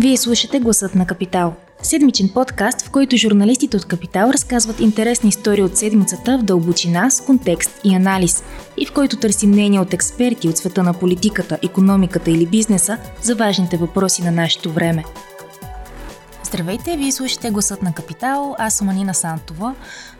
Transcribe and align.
Вие 0.00 0.16
слушате 0.16 0.60
Гласът 0.60 0.94
на 0.94 1.06
Капитал. 1.06 1.54
Седмичен 1.82 2.28
подкаст, 2.28 2.82
в 2.82 2.90
който 2.90 3.16
журналистите 3.16 3.76
от 3.76 3.84
Капитал 3.84 4.30
разказват 4.30 4.80
интересни 4.80 5.28
истории 5.28 5.62
от 5.62 5.76
седмицата 5.76 6.38
в 6.38 6.42
дълбочина, 6.42 7.10
с 7.10 7.20
контекст 7.20 7.80
и 7.84 7.94
анализ, 7.94 8.44
и 8.76 8.86
в 8.86 8.92
който 8.92 9.16
търсим 9.16 9.50
мнения 9.50 9.82
от 9.82 9.94
експерти 9.94 10.48
от 10.48 10.56
света 10.56 10.82
на 10.82 10.94
политиката, 10.94 11.58
економиката 11.62 12.30
или 12.30 12.46
бизнеса 12.46 12.98
за 13.22 13.34
важните 13.34 13.76
въпроси 13.76 14.22
на 14.22 14.30
нашето 14.30 14.72
време. 14.72 15.04
Здравейте, 16.42 16.96
вие 16.96 17.12
слушате 17.12 17.50
Гласът 17.50 17.82
на 17.82 17.92
Капитал, 17.92 18.54
аз 18.58 18.74
съм 18.74 18.88
Анина 18.88 19.14
Сантова. 19.14 19.74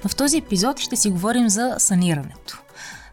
В 0.06 0.16
този 0.16 0.38
епизод 0.38 0.78
ще 0.78 0.96
си 0.96 1.10
говорим 1.10 1.48
за 1.48 1.74
санирането. 1.78 2.62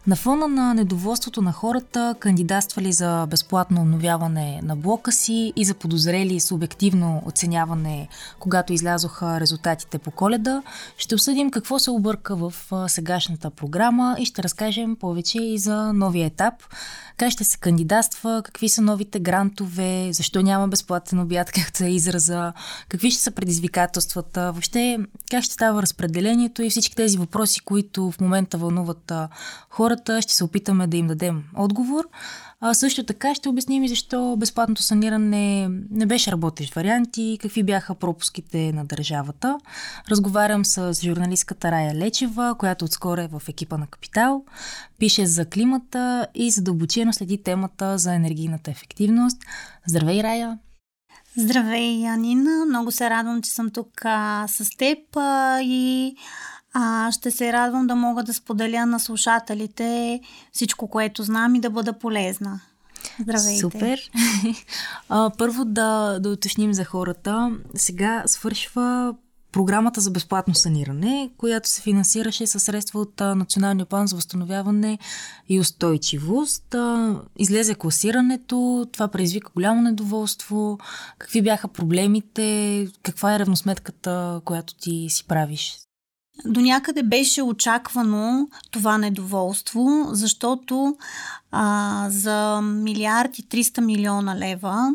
На 0.06 0.16
фона 0.16 0.48
на 0.48 0.74
недоволството 0.74 1.42
на 1.42 1.52
хората, 1.52 2.14
кандидатствали 2.20 2.92
за 2.92 3.26
безплатно 3.30 3.82
обновяване 3.82 4.60
на 4.62 4.76
блока 4.76 5.12
си 5.12 5.52
и 5.56 5.64
за 5.64 5.74
подозрели 5.74 6.40
субективно 6.40 7.22
оценяване, 7.26 8.08
когато 8.38 8.72
излязоха 8.72 9.40
резултатите 9.40 9.98
по 9.98 10.10
коледа, 10.10 10.62
ще 10.96 11.14
обсъдим 11.14 11.50
какво 11.50 11.78
се 11.78 11.90
обърка 11.90 12.36
в 12.36 12.52
сегашната 12.88 13.50
програма 13.50 14.16
и 14.18 14.24
ще 14.24 14.42
разкажем 14.42 14.96
повече 14.96 15.38
и 15.42 15.58
за 15.58 15.92
новия 15.92 16.26
етап– 16.26 16.54
как 17.16 17.30
ще 17.30 17.44
се 17.44 17.58
кандидатства, 17.58 18.42
какви 18.44 18.68
са 18.68 18.82
новите 18.82 19.20
грантове, 19.20 20.08
защо 20.12 20.42
няма 20.42 20.68
безплатен 20.68 21.20
обяд, 21.20 21.50
както 21.54 21.84
е 21.84 21.88
израза, 21.88 22.52
какви 22.88 23.10
ще 23.10 23.22
са 23.22 23.30
предизвикателствата, 23.30 24.52
въобще 24.52 24.98
как 25.30 25.44
ще 25.44 25.54
става 25.54 25.82
разпределението 25.82 26.62
и 26.62 26.70
всички 26.70 26.96
тези 26.96 27.18
въпроси, 27.18 27.60
които 27.60 28.10
в 28.10 28.20
момента 28.20 28.58
вълнуват 28.58 29.12
хората, 29.70 29.95
ще 30.20 30.34
се 30.34 30.44
опитаме 30.44 30.86
да 30.86 30.96
им 30.96 31.06
дадем 31.06 31.44
отговор. 31.56 32.08
А, 32.60 32.74
също 32.74 33.04
така 33.04 33.34
ще 33.34 33.48
обясним 33.48 33.84
и 33.84 33.88
защо 33.88 34.36
безплатното 34.38 34.82
саниране 34.82 35.68
не 35.90 36.06
беше 36.06 36.32
работещ 36.32 36.74
вариант 36.74 37.16
и 37.16 37.38
какви 37.42 37.62
бяха 37.62 37.94
пропуските 37.94 38.72
на 38.72 38.84
държавата. 38.84 39.58
Разговарям 40.10 40.64
с 40.64 40.94
журналистката 41.02 41.70
Рая 41.70 41.94
Лечева, 41.94 42.54
която 42.58 42.84
отскоро 42.84 43.20
е 43.20 43.28
в 43.28 43.42
екипа 43.48 43.76
на 43.76 43.86
Капитал. 43.86 44.44
Пише 44.98 45.26
за 45.26 45.44
климата 45.44 46.26
и 46.34 46.50
задълбочено 46.50 47.12
следи 47.12 47.42
темата 47.42 47.98
за 47.98 48.14
енергийната 48.14 48.70
ефективност. 48.70 49.38
Здравей, 49.86 50.22
Рая! 50.22 50.58
Здравей, 51.38 52.00
Янина! 52.00 52.66
Много 52.66 52.90
се 52.90 53.10
радвам, 53.10 53.42
че 53.42 53.50
съм 53.50 53.70
тук 53.70 54.04
а, 54.04 54.46
с 54.48 54.76
теб 54.78 54.98
а, 55.16 55.60
и 55.62 56.16
а, 56.78 57.12
ще 57.12 57.30
се 57.30 57.52
радвам 57.52 57.86
да 57.86 57.94
мога 57.94 58.22
да 58.22 58.34
споделя 58.34 58.86
на 58.86 59.00
слушателите 59.00 60.20
всичко, 60.52 60.88
което 60.88 61.22
знам 61.22 61.54
и 61.54 61.60
да 61.60 61.70
бъда 61.70 61.92
полезна. 61.92 62.60
Здравейте! 63.20 63.60
Супер! 63.60 64.10
а, 65.08 65.30
първо 65.38 65.64
да, 65.64 66.18
да 66.20 66.30
уточним 66.30 66.72
за 66.72 66.84
хората. 66.84 67.52
Сега 67.74 68.22
свършва 68.26 69.14
програмата 69.52 70.00
за 70.00 70.10
безплатно 70.10 70.54
саниране, 70.54 71.30
която 71.38 71.68
се 71.68 71.82
финансираше 71.82 72.46
със 72.46 72.62
средства 72.62 73.00
от 73.00 73.20
Националния 73.20 73.86
план 73.86 74.06
за 74.06 74.16
възстановяване 74.16 74.98
и 75.48 75.60
устойчивост. 75.60 76.74
Излезе 77.38 77.74
класирането, 77.74 78.86
това 78.92 79.08
предизвика 79.08 79.50
голямо 79.54 79.82
недоволство. 79.82 80.78
Какви 81.18 81.42
бяха 81.42 81.68
проблемите? 81.68 82.88
Каква 83.02 83.34
е 83.34 83.38
равносметката, 83.38 84.40
която 84.44 84.74
ти 84.74 85.06
си 85.10 85.26
правиш 85.26 85.85
до 86.44 86.60
някъде 86.60 87.02
беше 87.02 87.42
очаквано 87.42 88.48
това 88.70 88.98
недоволство, 88.98 90.08
защото 90.10 90.96
а, 91.50 92.06
за 92.10 92.60
милиард 92.62 93.38
и 93.38 93.44
300 93.44 93.80
милиона 93.80 94.36
лева 94.36 94.92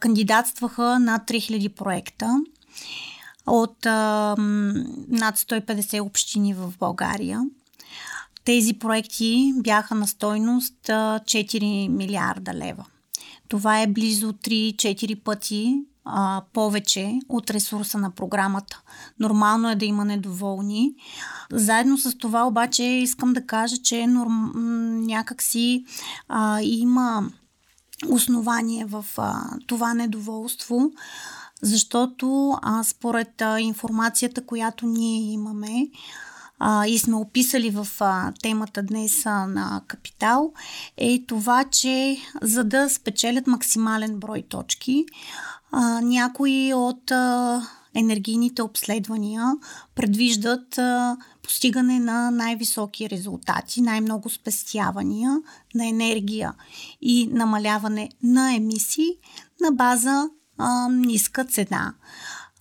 кандидатстваха 0.00 0.98
над 0.98 1.22
3000 1.22 1.68
проекта 1.68 2.40
от 3.46 3.86
а, 3.86 4.34
над 5.08 5.38
150 5.38 6.00
общини 6.00 6.54
в 6.54 6.72
България. 6.78 7.42
Тези 8.44 8.74
проекти 8.74 9.52
бяха 9.56 9.94
на 9.94 10.08
стойност 10.08 10.74
4 10.86 11.88
милиарда 11.88 12.54
лева. 12.54 12.84
Това 13.48 13.80
е 13.80 13.86
близо 13.86 14.32
3-4 14.32 15.22
пъти 15.22 15.78
а, 16.04 16.42
повече 16.52 17.20
от 17.28 17.50
ресурса 17.50 17.98
на 17.98 18.10
програмата. 18.10 18.82
Нормално 19.20 19.70
е 19.70 19.76
да 19.76 19.84
има 19.84 20.04
недоволни. 20.04 20.94
Заедно 21.52 21.98
с 21.98 22.18
това 22.18 22.46
обаче 22.46 22.82
искам 22.82 23.32
да 23.32 23.46
кажа, 23.46 23.76
че 23.76 24.06
норм... 24.06 24.52
някакси 25.06 25.84
а, 26.28 26.60
има 26.62 27.30
основание 28.08 28.84
в 28.84 29.04
а, 29.18 29.42
това 29.66 29.94
недоволство, 29.94 30.90
защото 31.62 32.58
а, 32.62 32.84
според 32.84 33.42
а, 33.42 33.60
информацията, 33.60 34.46
която 34.46 34.86
ние 34.86 35.32
имаме, 35.32 35.88
и 36.86 36.98
сме 36.98 37.16
описали 37.16 37.70
в 37.70 37.86
темата 38.42 38.82
днес 38.82 39.24
на 39.24 39.82
Капитал, 39.86 40.52
е 40.96 41.24
това, 41.26 41.64
че 41.64 42.16
за 42.42 42.64
да 42.64 42.90
спечелят 42.90 43.46
максимален 43.46 44.18
брой 44.18 44.42
точки, 44.48 45.06
а, 45.76 46.00
някои 46.00 46.74
от 46.74 47.10
а, 47.10 47.62
енергийните 47.94 48.62
обследвания 48.62 49.52
предвиждат 49.94 50.78
а, 50.78 51.16
постигане 51.42 52.00
на 52.00 52.30
най-високи 52.30 53.10
резултати, 53.10 53.80
най-много 53.80 54.30
спестявания 54.30 55.40
на 55.74 55.88
енергия 55.88 56.54
и 57.00 57.26
намаляване 57.26 58.10
на 58.22 58.54
емисии 58.54 59.10
на 59.60 59.72
база 59.72 60.28
а, 60.58 60.88
ниска 60.88 61.44
цена, 61.44 61.94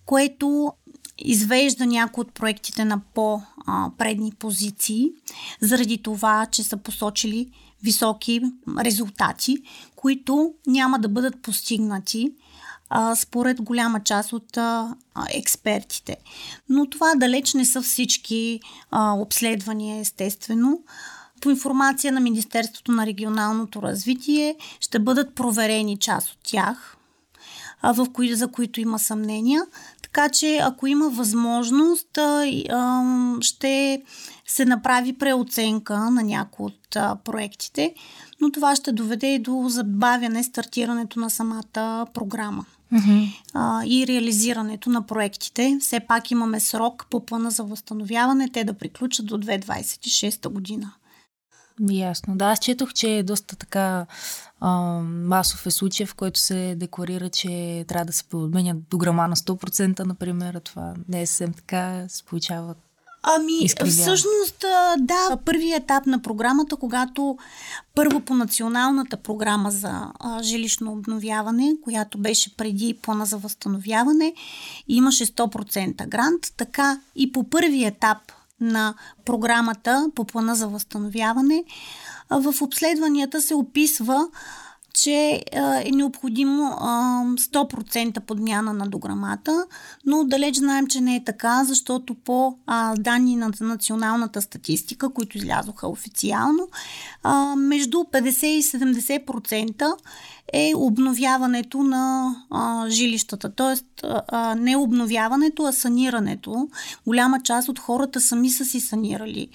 което 0.06 0.74
извежда 1.18 1.86
някои 1.86 2.22
от 2.22 2.34
проектите 2.34 2.86
на 2.86 3.02
по-предни 3.14 4.32
позиции, 4.32 5.10
заради 5.62 5.98
това, 5.98 6.46
че 6.46 6.64
са 6.64 6.78
посочили 6.78 7.52
високи 7.84 8.42
резултати, 8.80 9.58
които 9.96 10.54
няма 10.68 11.00
да 11.00 11.10
бъдат 11.10 11.42
постигнати 11.42 12.34
според 13.16 13.62
голяма 13.62 14.00
част 14.00 14.34
от 14.34 14.58
експертите. 15.30 16.18
Но 16.70 16.90
това 16.90 17.16
далеч 17.16 17.54
не 17.54 17.66
са 17.66 17.82
всички 17.82 18.60
обследвания, 18.94 20.00
естествено. 20.00 20.84
По 21.42 21.50
информация 21.50 22.14
на 22.14 22.20
Министерството 22.20 22.92
на 22.92 23.06
регионалното 23.06 23.82
развитие 23.82 24.56
ще 24.80 25.00
бъдат 25.00 25.36
проверени 25.36 25.98
част 25.98 26.30
от 26.30 26.38
тях, 26.44 26.98
в 27.84 28.08
кои, 28.14 28.36
за 28.36 28.48
които 28.48 28.82
има 28.82 29.00
съмнения. 29.00 29.62
Така 30.02 30.30
че, 30.30 30.58
ако 30.58 30.88
има 30.88 31.10
възможност, 31.10 32.20
ще 33.42 34.04
се 34.46 34.66
направи 34.66 35.14
преоценка 35.14 35.98
на 35.98 36.24
някои 36.24 36.66
от 36.66 36.90
проектите, 37.24 37.94
но 38.42 38.52
това 38.52 38.76
ще 38.76 38.92
доведе 38.92 39.34
и 39.34 39.40
до 39.40 39.66
забавяне 39.68 40.44
стартирането 40.44 41.20
на 41.20 41.30
самата 41.30 42.08
програма 42.14 42.66
mm-hmm. 42.94 43.42
а, 43.54 43.86
и 43.86 44.08
реализирането 44.08 44.90
на 44.90 45.06
проектите. 45.06 45.78
Все 45.82 46.00
пак 46.00 46.32
имаме 46.32 46.60
срок 46.60 47.06
по 47.10 47.26
плана 47.26 47.52
за 47.52 47.64
възстановяване, 47.64 48.50
те 48.50 48.64
да 48.64 48.74
приключат 48.74 49.26
до 49.26 49.38
2026 49.38 50.50
година. 50.50 50.94
Ясно. 51.90 52.38
Да, 52.38 52.46
аз 52.46 52.60
четох, 52.60 52.94
че 52.94 53.18
е 53.18 53.24
доста 53.24 53.56
така 53.56 54.06
а, 54.60 54.72
масов 55.04 55.66
е 55.66 55.72
случай, 55.72 56.06
в 56.06 56.16
който 56.16 56.40
се 56.40 56.76
декларира, 56.76 57.30
че 57.30 57.86
трябва 57.88 58.06
да 58.06 58.14
се 58.14 58.24
подменя 58.24 58.76
до 58.90 58.98
грама 58.98 59.28
на 59.28 59.36
100%, 59.36 60.00
например. 60.00 60.62
Това 60.64 60.94
не 61.10 61.22
е 61.22 61.26
съвсем 61.26 61.54
така, 61.54 62.06
се 62.08 62.24
получават 62.24 62.78
Ами, 63.24 63.58
изкривява. 63.62 64.02
всъщност, 64.02 64.66
да, 64.98 65.38
първият 65.46 65.84
етап 65.84 66.06
на 66.06 66.22
програмата, 66.22 66.76
когато 66.76 67.38
първо 67.96 68.20
по 68.20 68.34
националната 68.34 69.18
програма 69.18 69.72
за 69.72 70.02
а, 70.20 70.44
жилищно 70.44 70.92
обновяване, 70.92 71.76
която 71.84 72.18
беше 72.18 72.58
преди 72.58 72.98
плана 73.02 73.26
за 73.26 73.38
възстановяване, 73.38 74.34
имаше 74.88 75.26
100% 75.26 76.08
грант, 76.08 76.54
така 76.58 77.00
и 77.16 77.32
по 77.32 77.44
първи 77.44 77.86
етап 77.86 78.18
на 78.60 78.94
програмата 79.26 80.10
по 80.16 80.26
плана 80.26 80.56
за 80.56 80.68
възстановяване, 80.68 81.64
в 82.30 82.62
обследванията 82.62 83.42
се 83.42 83.56
описва 83.56 84.28
че 84.94 85.44
е 85.86 85.92
необходимо 85.92 86.64
100% 86.64 88.20
подмяна 88.20 88.74
на 88.74 88.88
дограмата, 88.88 89.66
но 90.06 90.24
далеч 90.24 90.56
знаем, 90.56 90.88
че 90.88 91.02
не 91.02 91.16
е 91.16 91.24
така, 91.24 91.64
защото 91.64 92.16
по 92.16 92.58
данни 92.98 93.36
на 93.36 93.52
националната 93.62 94.42
статистика, 94.42 95.10
които 95.10 95.38
излязоха 95.38 95.88
официално, 95.88 96.68
между 97.58 97.98
50 97.98 98.46
и 98.46 98.64
70% 98.64 99.96
е 100.54 100.74
обновяването 100.76 101.84
на 101.84 102.36
а, 102.50 102.90
жилищата. 102.90 103.76
А, 104.04 104.56
не 104.56 104.78
обновяването, 104.78 105.64
а 105.64 105.74
санирането. 105.74 106.70
Голяма 107.06 107.42
част 107.44 107.70
от 107.70 107.80
хората 107.80 108.22
сами 108.22 108.50
са 108.50 108.66
си 108.66 108.80
санирали 108.80 109.48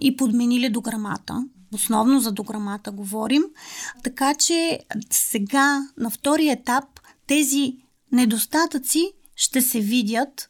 и 0.00 0.16
подменили 0.16 0.68
дограмата 0.68 1.44
основно 1.74 2.20
за 2.20 2.32
дограмата 2.32 2.90
говорим. 2.90 3.42
Така 4.02 4.34
че 4.34 4.80
сега 5.10 5.88
на 5.96 6.10
втори 6.10 6.48
етап 6.48 6.84
тези 7.26 7.76
недостатъци 8.12 9.12
ще 9.36 9.62
се 9.62 9.80
видят, 9.80 10.48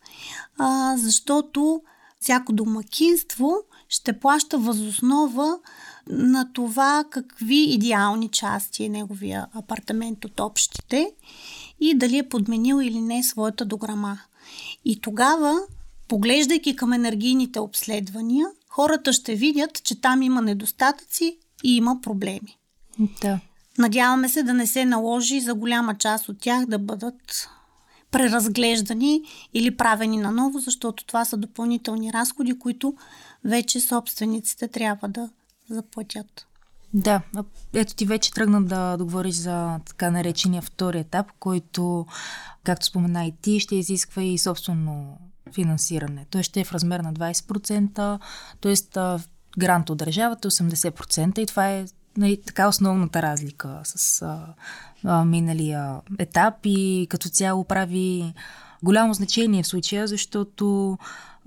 а, 0.58 0.96
защото 0.96 1.82
всяко 2.20 2.52
домакинство 2.52 3.54
ще 3.88 4.18
плаща 4.20 4.58
възоснова 4.58 5.58
на 6.06 6.52
това 6.52 7.04
какви 7.10 7.56
идеални 7.56 8.28
части 8.28 8.84
е 8.84 8.88
неговия 8.88 9.46
апартамент 9.54 10.24
от 10.24 10.40
общите 10.40 11.12
и 11.80 11.94
дали 11.94 12.18
е 12.18 12.28
подменил 12.28 12.80
или 12.82 13.00
не 13.00 13.22
своята 13.22 13.64
дограма. 13.64 14.18
И 14.84 15.00
тогава, 15.00 15.60
поглеждайки 16.08 16.76
към 16.76 16.92
енергийните 16.92 17.60
обследвания, 17.60 18.46
хората 18.70 19.12
ще 19.12 19.34
видят, 19.34 19.82
че 19.84 20.00
там 20.00 20.22
има 20.22 20.42
недостатъци 20.42 21.38
и 21.64 21.76
има 21.76 22.00
проблеми. 22.02 22.58
Да. 23.22 23.40
Надяваме 23.78 24.28
се 24.28 24.42
да 24.42 24.54
не 24.54 24.66
се 24.66 24.84
наложи 24.84 25.40
за 25.40 25.54
голяма 25.54 25.98
част 25.98 26.28
от 26.28 26.40
тях 26.40 26.66
да 26.66 26.78
бъдат 26.78 27.48
преразглеждани 28.10 29.22
или 29.54 29.76
правени 29.76 30.16
наново, 30.16 30.58
защото 30.58 31.04
това 31.04 31.24
са 31.24 31.36
допълнителни 31.36 32.12
разходи, 32.12 32.58
които 32.58 32.94
вече 33.44 33.80
собствениците 33.80 34.68
трябва 34.68 35.08
да 35.08 35.30
заплатят. 35.70 36.46
Да, 36.94 37.22
ето 37.72 37.94
ти 37.94 38.06
вече 38.06 38.32
тръгна 38.32 38.62
да, 38.62 38.96
да 38.96 39.04
говориш 39.04 39.34
за 39.34 39.78
така 39.86 40.10
наречения 40.10 40.62
втори 40.62 40.98
етап, 40.98 41.26
който, 41.38 42.06
както 42.64 42.86
спомена 42.86 43.24
и 43.24 43.32
ти, 43.42 43.60
ще 43.60 43.76
изисква 43.76 44.22
и 44.22 44.38
собствено 44.38 45.18
финансиране. 45.54 46.26
Той 46.30 46.42
ще 46.42 46.60
е 46.60 46.64
в 46.64 46.72
размер 46.72 47.00
на 47.00 47.14
20%, 47.14 48.18
т.е. 48.60 48.74
грант 49.58 49.90
от 49.90 49.98
държавата 49.98 50.50
80% 50.50 51.38
и 51.38 51.46
това 51.46 51.70
е 51.70 51.84
нали, 52.16 52.42
така 52.46 52.68
основната 52.68 53.22
разлика 53.22 53.80
с 53.84 54.22
а, 54.22 54.46
а, 55.04 55.24
миналия 55.24 56.00
етап 56.18 56.54
и 56.64 57.06
като 57.10 57.28
цяло 57.28 57.64
прави 57.64 58.34
голямо 58.82 59.14
значение 59.14 59.62
в 59.62 59.66
случая, 59.66 60.06
защото 60.06 60.98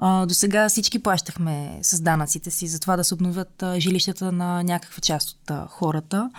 до 0.01 0.29
сега 0.33 0.69
всички 0.69 0.99
плащахме 0.99 1.79
с 1.81 2.01
данъците 2.01 2.51
си 2.51 2.67
за 2.67 2.79
това 2.79 2.97
да 2.97 3.03
се 3.03 3.13
обновят 3.13 3.63
жилищата 3.77 4.31
на 4.31 4.63
някаква 4.63 5.01
част 5.01 5.29
от 5.29 5.69
хората. 5.69 6.29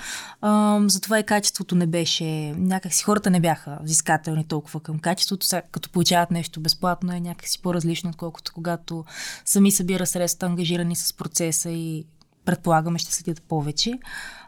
Затова 0.87 1.19
и 1.19 1.23
качеството 1.23 1.75
не 1.75 1.87
беше, 1.87 2.25
някакси 2.57 3.05
хората 3.05 3.31
не 3.31 3.41
бяха 3.41 3.79
взискателни 3.83 4.45
толкова 4.45 4.81
към 4.81 4.99
качеството. 4.99 5.47
Сега, 5.47 5.63
като 5.63 5.91
получават 5.91 6.31
нещо 6.31 6.61
безплатно 6.61 7.13
е 7.13 7.21
някакси 7.21 7.63
по-различно, 7.63 8.11
отколкото 8.11 8.53
когато 8.55 9.05
сами 9.45 9.73
събира 9.73 10.07
средства, 10.07 10.49
ангажирани 10.49 10.97
с 10.97 11.13
процеса 11.13 11.71
и 11.71 12.05
предполагаме 12.45 12.99
ще 12.99 13.15
следят 13.15 13.43
повече. 13.43 13.99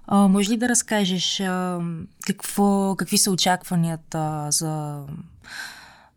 А, 0.07 0.29
може 0.29 0.51
ли 0.51 0.57
да 0.57 0.69
разкажеш 0.69 1.41
а, 1.41 1.81
какво, 2.27 2.95
какви 2.97 3.19
са 3.19 3.31
очакванията 3.31 4.49
за, 4.51 5.03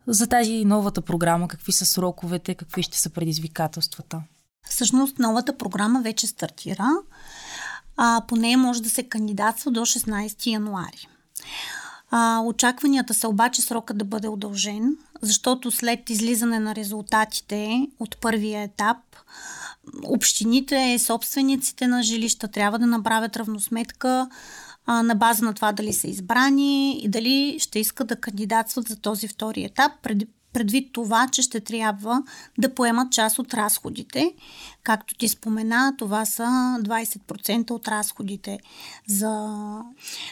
за 0.10 0.28
тази 0.28 0.66
новата 0.66 1.02
програма, 1.02 1.48
какви 1.48 1.72
са 1.72 1.86
сроковете, 1.86 2.56
какви 2.56 2.84
ще 2.84 3.00
са 3.00 3.10
предизвикателствата? 3.10 4.22
Всъщност 4.70 5.20
новата 5.20 5.58
програма 5.58 6.02
вече 6.02 6.28
стартира. 6.28 6.88
А, 7.98 8.22
по 8.28 8.36
нея 8.36 8.58
може 8.58 8.82
да 8.82 8.90
се 8.90 9.04
кандидатства 9.04 9.72
до 9.72 9.80
16 9.80 10.48
януари. 10.48 11.08
А, 12.12 12.42
очакванията 12.46 13.14
са 13.14 13.28
обаче 13.28 13.62
срока 13.62 13.94
да 13.94 14.06
бъде 14.06 14.28
удължен, 14.28 14.98
защото 15.22 15.72
след 15.72 16.10
излизане 16.10 16.60
на 16.60 16.76
резултатите 16.76 17.88
от 18.00 18.18
първия 18.22 18.62
етап, 18.62 18.98
общините, 20.04 21.00
собствениците 21.00 21.88
на 21.88 22.04
жилища 22.04 22.48
трябва 22.48 22.80
да 22.80 22.86
направят 22.88 23.38
равносметка 23.38 24.30
а, 24.92 25.04
на 25.04 25.16
база 25.16 25.46
на 25.46 25.54
това 25.54 25.72
дали 25.72 25.94
са 25.94 26.08
избрани 26.08 27.00
и 27.04 27.10
дали 27.10 27.60
ще 27.60 27.80
искат 27.80 28.08
да 28.08 28.16
кандидатстват 28.16 28.88
за 28.88 28.96
този 28.96 29.28
втори 29.28 29.64
етап, 29.64 29.92
пред, 30.04 30.18
предвид 30.54 30.94
това, 30.94 31.28
че 31.32 31.42
ще 31.42 31.60
трябва 31.60 32.24
да 32.58 32.76
поемат 32.76 33.12
част 33.12 33.40
от 33.40 33.54
разходите. 33.54 34.34
Както 34.84 35.16
ти 35.16 35.28
спомена, 35.28 35.94
това 35.98 36.26
са 36.26 36.44
20% 36.82 37.72
от 37.72 37.88
разходите 37.88 38.60
за 39.08 39.50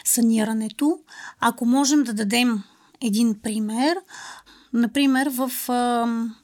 санирането. 0.04 0.98
Ако 1.40 1.66
можем 1.66 2.02
да 2.02 2.12
дадем 2.12 2.62
един 3.00 3.34
пример, 3.42 3.98
например 4.72 5.30
в 5.30 5.50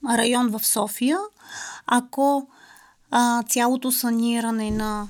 район 0.09 0.49
в 0.49 0.67
София, 0.67 1.19
ако 1.87 2.49
цялото 3.49 3.93
саниране 3.93 4.71
на 4.71 5.09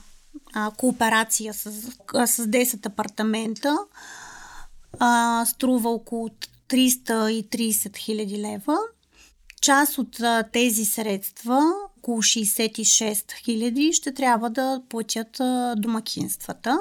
а, 0.54 0.70
кооперация 0.76 1.54
с, 1.54 1.72
с 2.26 2.46
10 2.46 2.86
апартамента 2.86 3.78
а, 5.00 5.44
струва 5.46 5.90
около 5.90 6.28
330 6.68 7.96
хиляди 7.96 8.38
лева. 8.38 8.78
Част 9.60 9.98
от 9.98 10.20
а, 10.20 10.42
тези 10.52 10.84
средства, 10.84 11.72
около 11.98 12.22
66 12.22 13.32
хиляди, 13.32 13.92
ще 13.92 14.14
трябва 14.14 14.50
да 14.50 14.82
платят 14.88 15.40
а, 15.40 15.74
домакинствата. 15.78 16.78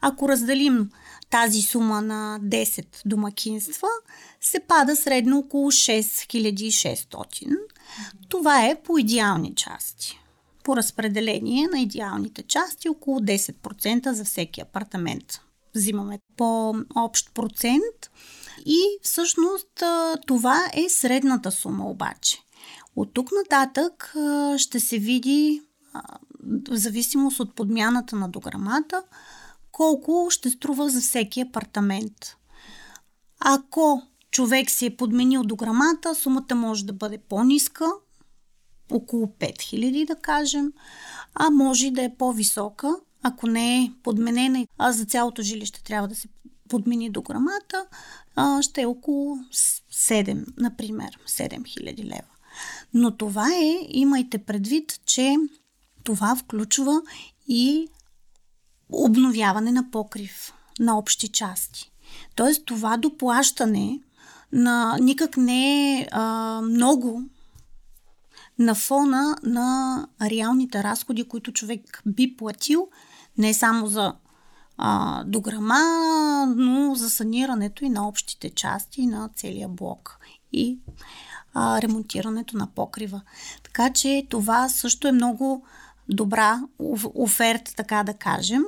Ако 0.00 0.28
разделим 0.28 0.90
тази 1.30 1.62
сума 1.62 2.02
на 2.02 2.38
10 2.42 2.86
домакинства, 3.06 3.88
се 4.40 4.60
пада 4.60 4.96
средно 4.96 5.38
около 5.38 5.70
6600. 5.70 7.56
Това 8.28 8.66
е 8.66 8.82
по 8.82 8.98
идеални 8.98 9.54
части 9.54 10.21
по 10.64 10.76
разпределение 10.76 11.68
на 11.72 11.80
идеалните 11.80 12.42
части 12.42 12.88
около 12.88 13.20
10% 13.20 14.12
за 14.12 14.24
всеки 14.24 14.60
апартамент. 14.60 15.40
Взимаме 15.74 16.18
по 16.36 16.74
общ 16.96 17.34
процент 17.34 18.10
и 18.66 18.80
всъщност 19.02 19.82
това 20.26 20.70
е 20.74 20.88
средната 20.88 21.50
сума 21.50 21.90
обаче. 21.90 22.38
От 22.96 23.14
тук 23.14 23.28
нататък 23.32 24.14
ще 24.56 24.80
се 24.80 24.98
види, 24.98 25.62
в 26.44 26.76
зависимост 26.76 27.40
от 27.40 27.54
подмяната 27.54 28.16
на 28.16 28.28
дограмата, 28.28 29.02
колко 29.72 30.26
ще 30.30 30.50
струва 30.50 30.88
за 30.88 31.00
всеки 31.00 31.40
апартамент. 31.40 32.36
Ако 33.40 34.02
човек 34.30 34.70
си 34.70 34.86
е 34.86 34.96
подменил 34.96 35.42
дограмата, 35.44 36.14
сумата 36.14 36.54
може 36.54 36.86
да 36.86 36.92
бъде 36.92 37.18
по-ниска, 37.18 37.86
около 38.92 39.26
5000 39.26 40.06
да 40.06 40.16
кажем, 40.16 40.72
а 41.34 41.50
може 41.50 41.90
да 41.90 42.02
е 42.02 42.14
по-висока, 42.18 42.96
ако 43.22 43.46
не 43.46 43.82
е 43.82 43.92
подменена, 44.02 44.66
а 44.78 44.92
за 44.92 45.04
цялото 45.04 45.42
жилище 45.42 45.82
трябва 45.82 46.08
да 46.08 46.14
се 46.14 46.28
подмени 46.68 47.10
до 47.10 47.22
грамата, 47.22 47.86
а, 48.36 48.62
ще 48.62 48.82
е 48.82 48.86
около 48.86 49.36
7, 49.92 50.44
например, 50.58 51.18
7000 51.26 52.04
лева. 52.04 52.32
Но 52.94 53.16
това 53.16 53.48
е, 53.54 53.78
имайте 53.88 54.38
предвид, 54.38 55.00
че 55.06 55.36
това 56.04 56.36
включва 56.36 57.02
и 57.48 57.88
обновяване 58.92 59.72
на 59.72 59.90
покрив 59.90 60.52
на 60.80 60.98
общи 60.98 61.28
части. 61.28 61.92
Тоест 62.34 62.64
това 62.64 62.96
доплащане 62.96 64.00
на 64.52 64.96
никак 65.00 65.36
не 65.36 65.92
е 65.98 66.08
а, 66.10 66.60
много 66.62 67.22
на 68.58 68.74
фона 68.74 69.36
на 69.42 70.06
реалните 70.22 70.82
разходи, 70.82 71.28
които 71.28 71.52
човек 71.52 72.02
би 72.06 72.36
платил 72.36 72.88
не 73.38 73.54
само 73.54 73.86
за 73.86 74.14
а, 74.78 75.24
дограма, 75.24 75.78
но 76.56 76.94
за 76.94 77.10
санирането 77.10 77.84
и 77.84 77.88
на 77.88 78.08
общите 78.08 78.50
части 78.50 79.06
на 79.06 79.30
целия 79.36 79.68
блок 79.68 80.18
и 80.52 80.78
а, 81.54 81.82
ремонтирането 81.82 82.56
на 82.56 82.66
покрива. 82.66 83.20
Така 83.62 83.92
че 83.92 84.26
това 84.30 84.68
също 84.68 85.08
е 85.08 85.12
много 85.12 85.64
добра 86.08 86.60
оферта, 87.14 87.74
така 87.76 88.02
да 88.02 88.14
кажем. 88.14 88.64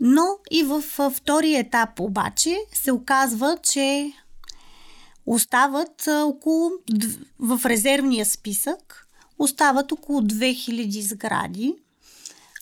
Но 0.00 0.24
и 0.50 0.62
в 0.62 0.82
втория 1.10 1.60
етап 1.60 2.00
обаче 2.00 2.56
се 2.72 2.92
оказва, 2.92 3.58
че 3.62 4.12
остават 5.26 6.08
около 6.08 6.70
в 7.38 7.60
резервния 7.64 8.26
списък 8.26 9.06
остават 9.38 9.92
около 9.92 10.20
2000 10.20 11.00
сгради. 11.00 11.74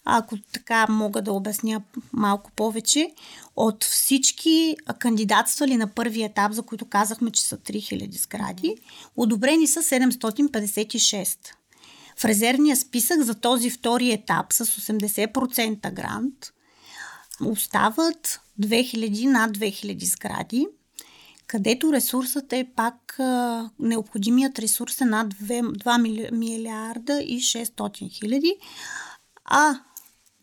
Ако 0.04 0.36
така 0.52 0.86
мога 0.88 1.22
да 1.22 1.32
обясня 1.32 1.82
малко 2.12 2.50
повече, 2.56 3.10
от 3.56 3.84
всички 3.84 4.76
кандидатствали 4.98 5.76
на 5.76 5.86
първи 5.86 6.22
етап, 6.22 6.52
за 6.52 6.62
които 6.62 6.84
казахме, 6.84 7.30
че 7.30 7.44
са 7.44 7.56
3000 7.58 8.22
сгради, 8.22 8.76
одобрени 9.16 9.66
са 9.66 9.82
756. 9.82 11.38
В 12.16 12.24
резервния 12.24 12.76
списък 12.76 13.22
за 13.22 13.34
този 13.34 13.70
втори 13.70 14.12
етап 14.12 14.52
с 14.52 14.66
80% 14.66 15.92
грант 15.92 16.52
остават 17.44 18.40
2000 18.60 19.26
над 19.26 19.58
2000 19.58 20.04
сгради– 20.04 20.66
където 21.46 21.92
ресурсът 21.92 22.52
е 22.52 22.66
пак 22.76 23.18
необходимият 23.78 24.58
ресурс 24.58 25.00
е 25.00 25.04
над 25.04 25.34
2, 25.34 25.62
2 25.84 26.32
милиарда 26.32 27.22
и 27.22 27.40
600 27.40 28.10
хиляди, 28.10 28.56
а 29.44 29.80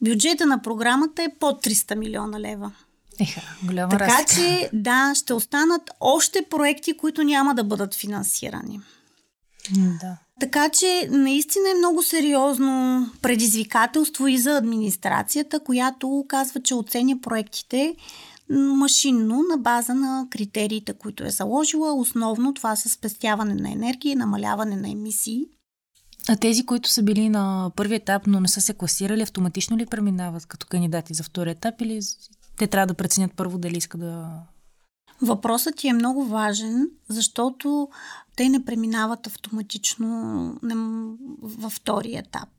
бюджета 0.02 0.46
на 0.46 0.62
програмата 0.62 1.24
е 1.24 1.36
под 1.40 1.66
300 1.66 1.96
милиона 1.96 2.40
лева. 2.40 2.72
Еха, 3.20 3.42
голяма 3.64 3.90
Така 3.90 4.06
разлика. 4.06 4.34
че, 4.36 4.70
да, 4.74 5.14
ще 5.16 5.34
останат 5.34 5.92
още 6.00 6.46
проекти, 6.50 6.98
които 6.98 7.24
няма 7.24 7.56
да 7.56 7.64
бъдат 7.64 7.96
финансирани. 7.96 8.80
Да. 10.02 10.18
Така 10.40 10.70
че 10.70 11.08
наистина 11.12 11.70
е 11.70 11.78
много 11.78 12.04
сериозно 12.04 13.06
предизвикателство 13.22 14.28
и 14.28 14.38
за 14.38 14.58
администрацията, 14.58 15.60
която 15.60 16.26
казва, 16.28 16.62
че 16.62 16.76
оценя 16.76 17.22
проектите 17.22 17.96
машинно 18.52 19.44
на 19.52 19.58
база 19.58 19.94
на 19.94 20.28
критериите, 20.30 20.94
които 20.94 21.24
е 21.24 21.30
заложила. 21.30 21.94
Основно 21.94 22.54
това 22.54 22.76
са 22.76 22.90
спестяване 22.90 23.54
на 23.54 23.72
енергия 23.72 24.12
и 24.12 24.16
намаляване 24.16 24.76
на 24.76 24.90
емисии. 24.90 25.46
А 26.30 26.36
тези, 26.36 26.66
които 26.66 26.90
са 26.90 27.04
били 27.04 27.30
на 27.30 27.72
първи 27.76 27.96
етап, 27.96 28.28
но 28.28 28.40
не 28.40 28.48
са 28.48 28.62
се 28.62 28.74
класирали, 28.74 29.22
автоматично 29.22 29.78
ли 29.78 29.86
преминават 29.86 30.46
като 30.46 30.68
кандидати 30.68 31.14
за 31.14 31.24
втори 31.24 31.50
етап 31.50 31.82
или 31.82 32.00
те 32.58 32.68
трябва 32.68 32.88
да 32.88 32.94
преценят 32.94 33.32
първо 33.36 33.58
дали 33.58 33.78
искат 33.78 34.02
да 34.02 34.30
Въпросът 35.22 35.76
ти 35.76 35.88
е 35.88 35.94
много 35.94 36.26
важен, 36.26 36.90
защото 37.10 37.90
те 38.36 38.50
не 38.50 38.66
преминават 38.66 39.28
автоматично 39.28 40.60
във 41.42 41.74
втори 41.74 42.16
етап. 42.16 42.50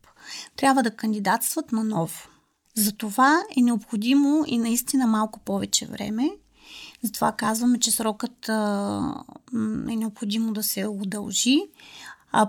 Трябва 0.55 0.83
да 0.83 0.95
кандидатстват 0.95 1.71
на 1.71 1.83
ново. 1.83 2.32
Затова 2.75 3.41
е 3.57 3.61
необходимо 3.61 4.43
и 4.47 4.57
наистина 4.57 5.07
малко 5.07 5.39
повече 5.39 5.85
време. 5.85 6.29
Затова 7.03 7.31
казваме, 7.31 7.79
че 7.79 7.91
срокът 7.91 8.49
е 9.89 9.95
необходимо 9.95 10.53
да 10.53 10.63
се 10.63 10.87
удължи. 10.87 11.61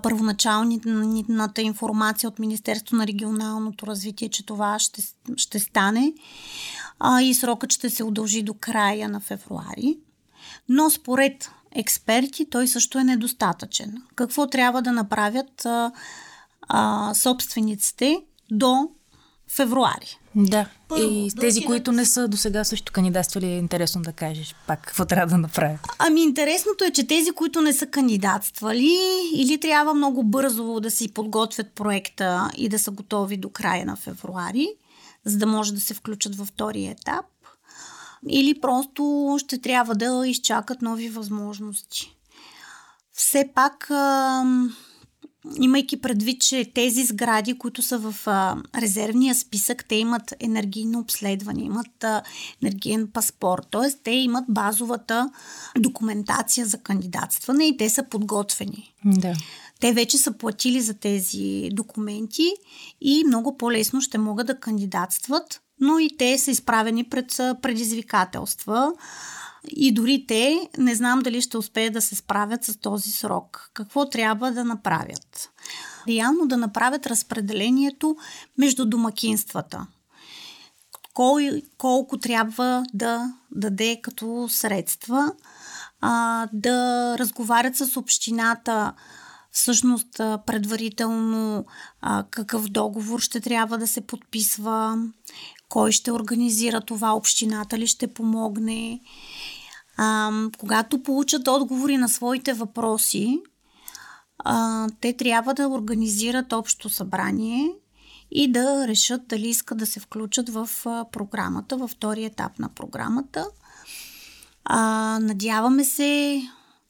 Първоначалната 0.02 1.62
информация 1.62 2.28
от 2.28 2.38
Министерство 2.38 2.96
на 2.96 3.06
регионалното 3.06 3.86
развитие, 3.86 4.28
че 4.28 4.46
това 4.46 4.78
ще, 4.78 5.02
ще 5.36 5.58
стане 5.58 6.12
и 7.22 7.34
срокът 7.34 7.72
ще 7.72 7.90
се 7.90 8.04
удължи 8.04 8.42
до 8.42 8.54
края 8.54 9.08
на 9.08 9.20
февруари. 9.20 9.98
Но 10.68 10.90
според 10.90 11.50
експерти 11.72 12.50
той 12.50 12.68
също 12.68 12.98
е 12.98 13.04
недостатъчен. 13.04 14.02
Какво 14.14 14.46
трябва 14.46 14.82
да 14.82 14.92
направят 14.92 15.66
а, 15.66 15.92
а, 16.68 17.14
собствениците 17.14 18.22
до 18.50 18.88
февруари? 19.48 20.18
Да. 20.34 20.66
Първо, 20.88 21.10
и 21.10 21.30
с 21.30 21.34
тези, 21.34 21.60
да 21.60 21.66
които 21.66 21.92
не 21.92 22.04
са 22.04 22.28
до 22.28 22.36
сега 22.36 22.64
също 22.64 22.92
кандидатствали, 22.92 23.46
е 23.46 23.58
интересно 23.58 24.02
да 24.02 24.12
кажеш 24.12 24.54
пак 24.66 24.82
какво 24.82 25.04
трябва 25.04 25.26
да 25.26 25.38
направят. 25.38 25.80
Ами 25.98 26.22
интересното 26.22 26.84
е, 26.84 26.90
че 26.90 27.06
тези, 27.06 27.30
които 27.30 27.60
не 27.60 27.72
са 27.72 27.86
кандидатствали 27.86 28.98
или 29.34 29.60
трябва 29.60 29.94
много 29.94 30.22
бързо 30.22 30.80
да 30.80 30.90
си 30.90 31.14
подготвят 31.14 31.72
проекта 31.72 32.50
и 32.56 32.68
да 32.68 32.78
са 32.78 32.90
готови 32.90 33.36
до 33.36 33.50
края 33.50 33.86
на 33.86 33.96
февруари, 33.96 34.68
за 35.24 35.38
да 35.38 35.46
може 35.46 35.74
да 35.74 35.80
се 35.80 35.94
включат 35.94 36.36
във 36.36 36.48
втория 36.48 36.90
етап, 36.90 37.24
или 38.28 38.60
просто 38.60 39.36
ще 39.40 39.58
трябва 39.58 39.94
да 39.94 40.26
изчакат 40.26 40.82
нови 40.82 41.08
възможности. 41.08 42.16
Все 43.12 43.50
пак, 43.54 43.90
а, 43.90 44.44
имайки 45.60 46.00
предвид, 46.00 46.40
че 46.40 46.70
тези 46.74 47.04
сгради, 47.04 47.58
които 47.58 47.82
са 47.82 47.98
в 47.98 48.14
а, 48.26 48.56
резервния 48.76 49.34
списък, 49.34 49.84
те 49.88 49.94
имат 49.94 50.34
енергийно 50.40 50.98
обследване, 50.98 51.62
имат 51.62 52.04
а, 52.04 52.22
енергиен 52.62 53.08
паспорт, 53.12 53.66
т.е. 53.70 54.02
те 54.04 54.10
имат 54.10 54.44
базовата 54.48 55.30
документация 55.78 56.66
за 56.66 56.78
кандидатстване 56.78 57.64
и 57.64 57.76
те 57.76 57.90
са 57.90 58.02
подготвени. 58.02 58.94
Да. 59.04 59.34
Те 59.80 59.92
вече 59.92 60.18
са 60.18 60.32
платили 60.32 60.80
за 60.80 60.94
тези 60.94 61.68
документи 61.72 62.52
и 63.00 63.24
много 63.26 63.56
по-лесно 63.56 64.00
ще 64.00 64.18
могат 64.18 64.46
да 64.46 64.60
кандидатстват 64.60 65.60
но 65.80 65.98
и 65.98 66.16
те 66.18 66.38
са 66.38 66.50
изправени 66.50 67.04
пред 67.04 67.26
предизвикателства. 67.62 68.92
И 69.68 69.94
дори 69.94 70.24
те 70.28 70.68
не 70.78 70.94
знам 70.94 71.18
дали 71.18 71.40
ще 71.40 71.58
успеят 71.58 71.92
да 71.92 72.00
се 72.00 72.16
справят 72.16 72.64
с 72.64 72.76
този 72.76 73.10
срок. 73.10 73.70
Какво 73.74 74.08
трябва 74.08 74.52
да 74.52 74.64
направят? 74.64 75.50
Реално 76.08 76.46
да 76.46 76.56
направят 76.56 77.06
разпределението 77.06 78.16
между 78.58 78.86
домакинствата. 78.86 79.86
Кой, 81.14 81.62
колко 81.78 82.18
трябва 82.18 82.84
да 82.94 83.34
даде 83.50 84.00
като 84.02 84.48
средства, 84.50 85.32
а, 86.00 86.48
да 86.52 87.16
разговарят 87.18 87.76
с 87.76 87.96
общината 87.96 88.92
всъщност 89.50 90.08
предварително 90.46 91.66
а, 92.00 92.24
какъв 92.30 92.68
договор 92.68 93.20
ще 93.20 93.40
трябва 93.40 93.78
да 93.78 93.86
се 93.86 94.00
подписва, 94.00 94.98
кой 95.74 95.92
ще 95.92 96.12
организира 96.12 96.80
това, 96.80 97.12
общината 97.12 97.78
ли 97.78 97.86
ще 97.86 98.06
помогне. 98.06 99.00
А, 99.96 100.32
когато 100.58 101.02
получат 101.02 101.48
отговори 101.48 101.96
на 101.96 102.08
своите 102.08 102.52
въпроси, 102.52 103.40
а, 104.38 104.88
те 105.00 105.12
трябва 105.12 105.54
да 105.54 105.68
организират 105.68 106.52
общо 106.52 106.88
събрание 106.88 107.70
и 108.30 108.52
да 108.52 108.88
решат 108.88 109.26
дали 109.26 109.48
искат 109.48 109.78
да 109.78 109.86
се 109.86 110.00
включат 110.00 110.48
в 110.48 110.68
програмата, 111.12 111.76
във 111.76 111.90
втори 111.90 112.24
етап 112.24 112.58
на 112.58 112.68
програмата. 112.68 113.46
А, 114.64 114.78
надяваме 115.22 115.84
се, 115.84 116.42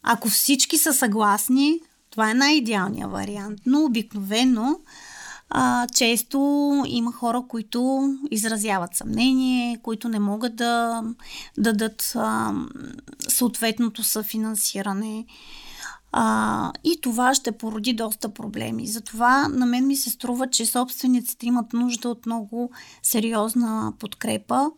ако 0.03 0.29
всички 0.29 0.79
са 0.79 0.93
съгласни, 0.93 1.81
това 2.11 2.31
е 2.31 2.35
най-идеалният 2.35 3.11
вариант, 3.11 3.61
но 3.67 3.85
обикновено 3.85 4.79
а, 5.51 5.87
често 5.87 6.39
има 6.87 7.13
хора, 7.13 7.43
които 7.49 8.09
изразяват 8.31 8.95
съмнение, 8.95 9.79
които 9.83 10.09
не 10.09 10.19
могат 10.19 10.57
да, 10.57 11.03
да 11.59 11.73
дадат 11.73 12.13
а, 12.17 12.53
съответното 13.29 14.03
съфинансиране. 14.03 15.27
А, 16.13 16.73
и 16.85 17.01
това 17.01 17.35
ще 17.35 17.53
породи 17.53 17.93
доста 17.93 18.29
проблеми. 18.29 18.87
Затова 18.87 19.49
на 19.49 19.67
мен 19.67 19.87
ми 19.87 19.97
се 19.97 20.11
струва, 20.11 20.51
че 20.51 20.67
собствениците 20.67 21.47
имат 21.47 21.73
нужда 21.73 22.09
от 22.09 22.27
много 22.27 22.71
сериозна 23.03 23.93
подкрепа. 23.99 24.71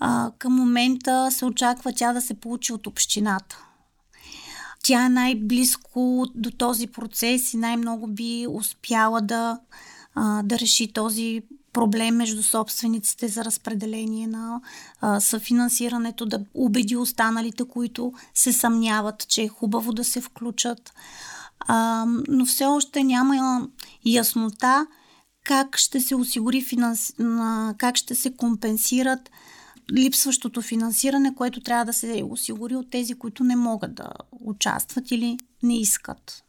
А, 0.00 0.30
към 0.38 0.52
момента 0.52 1.28
се 1.30 1.44
очаква 1.44 1.92
тя 1.92 2.12
да 2.12 2.20
се 2.20 2.34
получи 2.34 2.72
от 2.72 2.86
общината. 2.86 3.66
Тя 4.86 5.08
най-близко 5.08 6.26
до 6.34 6.50
този 6.50 6.86
процес 6.86 7.54
и 7.54 7.56
най-много 7.56 8.06
би 8.06 8.46
успяла 8.50 9.20
да, 9.20 9.58
а, 10.14 10.42
да 10.42 10.58
реши 10.58 10.92
този 10.92 11.42
проблем 11.72 12.16
между 12.16 12.42
собствениците 12.42 13.28
за 13.28 13.44
разпределение 13.44 14.26
на 14.26 14.60
а, 15.00 15.20
съфинансирането, 15.20 16.26
да 16.26 16.40
убеди 16.54 16.96
останалите, 16.96 17.64
които 17.64 18.12
се 18.34 18.52
съмняват, 18.52 19.28
че 19.28 19.42
е 19.42 19.48
хубаво 19.48 19.92
да 19.92 20.04
се 20.04 20.20
включат. 20.20 20.92
А, 21.60 22.04
но 22.28 22.46
все 22.46 22.64
още 22.64 23.04
няма 23.04 23.68
яснота 24.04 24.86
как 25.44 25.76
ще 25.76 26.00
се 26.00 26.14
осигури 26.14 26.62
финанс... 26.62 27.12
как 27.78 27.96
ще 27.96 28.14
се 28.14 28.36
компенсират 28.36 29.30
липсващото 29.92 30.62
финансиране, 30.62 31.34
което 31.34 31.60
трябва 31.60 31.84
да 31.84 31.92
се 31.92 32.22
осигури 32.30 32.76
от 32.76 32.90
тези, 32.90 33.14
които 33.14 33.44
не 33.44 33.56
могат 33.56 33.94
да 33.94 34.12
участват 34.30 35.10
или 35.10 35.38
не 35.62 35.80
искат. 35.80 36.42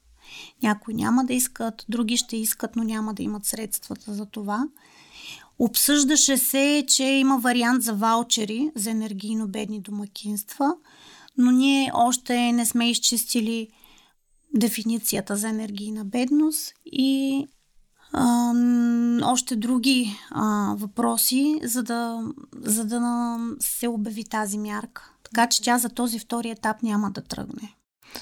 Някои 0.64 0.94
няма 0.94 1.26
да 1.26 1.34
искат, 1.34 1.86
други 1.90 2.18
ще 2.18 2.38
искат, 2.38 2.76
но 2.76 2.84
няма 2.84 3.14
да 3.14 3.24
имат 3.24 3.46
средствата 3.46 4.14
за 4.14 4.26
това. 4.26 4.68
Обсъждаше 5.60 6.38
се, 6.38 6.86
че 6.88 7.04
има 7.04 7.38
вариант 7.38 7.84
за 7.84 7.94
ваучери 7.94 8.72
за 8.76 8.92
енергийно 8.92 9.48
бедни 9.48 9.82
домакинства, 9.82 10.76
но 11.38 11.52
ние 11.52 11.92
още 11.94 12.52
не 12.52 12.66
сме 12.66 12.90
изчистили 12.90 13.68
дефиницията 14.56 15.36
за 15.36 15.50
енергийна 15.50 16.06
бедност 16.06 16.74
и 16.86 17.46
а, 18.14 18.54
още 19.24 19.56
други 19.56 20.16
а, 20.32 20.76
въпроси, 20.78 21.60
за 21.64 21.84
да, 21.84 22.20
за 22.62 22.86
да 22.86 23.38
се 23.60 23.88
обяви 23.88 24.24
тази 24.24 24.58
мярка. 24.58 25.12
Така 25.24 25.48
че 25.50 25.62
тя 25.62 25.78
за 25.78 25.90
този 25.90 26.20
втори 26.20 26.50
етап 26.50 26.84
няма 26.84 27.12
да 27.12 27.22
тръгне. 27.22 27.74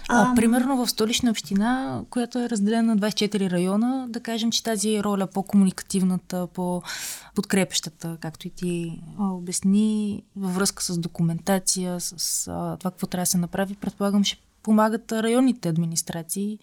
А, 0.09 0.31
а, 0.31 0.35
примерно 0.35 0.77
в 0.77 0.89
столична 0.89 1.31
община, 1.31 2.01
която 2.09 2.39
е 2.39 2.49
разделена 2.49 2.95
на 2.95 2.97
24 2.97 3.51
района, 3.51 4.05
да 4.09 4.19
кажем, 4.19 4.51
че 4.51 4.63
тази 4.63 5.03
роля 5.03 5.27
по-комуникативната, 5.27 6.47
по-подкрепещата, 6.47 8.17
както 8.21 8.47
и 8.47 8.49
ти 8.49 9.01
обясни, 9.19 10.23
във 10.35 10.55
връзка 10.55 10.83
с 10.83 10.97
документация, 10.97 11.99
с 11.99 12.47
а, 12.47 12.77
това 12.77 12.91
какво 12.91 13.07
трябва 13.07 13.21
да 13.21 13.29
се 13.29 13.37
направи, 13.37 13.75
предполагам, 13.75 14.23
ще 14.23 14.37
помагат 14.63 15.11
районните 15.11 15.69
администрации 15.69 16.59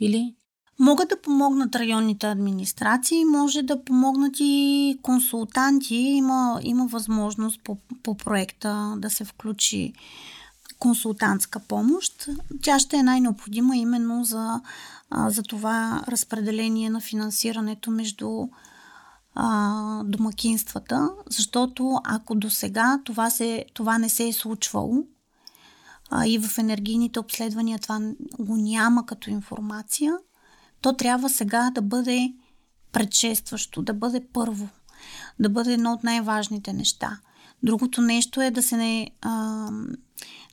или? 0.00 0.34
Могат 0.80 1.08
да 1.08 1.20
помогнат 1.20 1.76
районните 1.76 2.26
администрации, 2.26 3.24
може 3.24 3.62
да 3.62 3.84
помогнат 3.84 4.32
и 4.40 4.98
консултанти. 5.02 5.94
Има, 5.94 6.60
има 6.62 6.86
възможност 6.86 7.60
по, 7.64 7.78
по 8.02 8.16
проекта 8.16 8.94
да 8.98 9.10
се 9.10 9.24
включи 9.24 9.92
консултантска 10.78 11.60
помощ. 11.60 12.28
Тя 12.62 12.78
ще 12.78 12.96
е 12.96 13.02
най-необходима 13.02 13.76
именно 13.76 14.24
за, 14.24 14.60
за 15.26 15.42
това 15.42 16.04
разпределение 16.08 16.90
на 16.90 17.00
финансирането 17.00 17.90
между 17.90 18.48
домакинствата, 20.04 21.10
защото 21.30 21.98
ако 22.04 22.34
до 22.34 22.50
сега 22.50 23.00
това, 23.04 23.30
се, 23.30 23.64
това 23.74 23.98
не 23.98 24.08
се 24.08 24.28
е 24.28 24.32
случвало 24.32 25.04
а, 26.10 26.26
и 26.26 26.38
в 26.38 26.58
енергийните 26.58 27.20
обследвания 27.20 27.78
това 27.78 28.00
го 28.38 28.56
няма 28.56 29.06
като 29.06 29.30
информация, 29.30 30.18
то 30.80 30.92
трябва 30.92 31.28
сега 31.28 31.70
да 31.74 31.82
бъде 31.82 32.32
предшестващо, 32.92 33.82
да 33.82 33.94
бъде 33.94 34.22
първо, 34.32 34.68
да 35.38 35.48
бъде 35.48 35.72
едно 35.72 35.92
от 35.92 36.04
най-важните 36.04 36.72
неща. 36.72 37.18
Другото 37.62 38.02
нещо 38.02 38.42
е 38.42 38.50
да 38.50 38.62
се, 38.62 38.76
не, 38.76 39.10
а, 39.22 39.68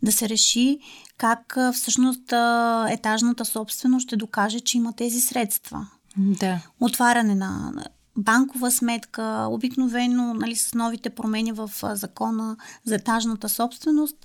да 0.04 0.12
се 0.12 0.30
реши 0.30 0.80
как 1.18 1.58
а, 1.58 1.72
всъщност 1.72 2.34
а, 2.34 2.88
етажната 2.90 3.46
собственост 3.46 4.04
ще 4.04 4.16
докаже, 4.16 4.60
че 4.60 4.78
има 4.78 4.94
тези 4.94 5.20
средства. 5.20 5.88
Да. 6.18 6.60
Отваряне 6.80 7.36
на 7.36 7.74
банкова 8.18 8.72
сметка, 8.72 9.48
обикновено 9.50 10.34
нали, 10.34 10.56
с 10.56 10.74
новите 10.74 11.10
промени 11.10 11.52
в 11.52 11.72
закона 11.84 12.58
за 12.86 12.96
етажната 12.96 13.50
собственост, 13.50 14.18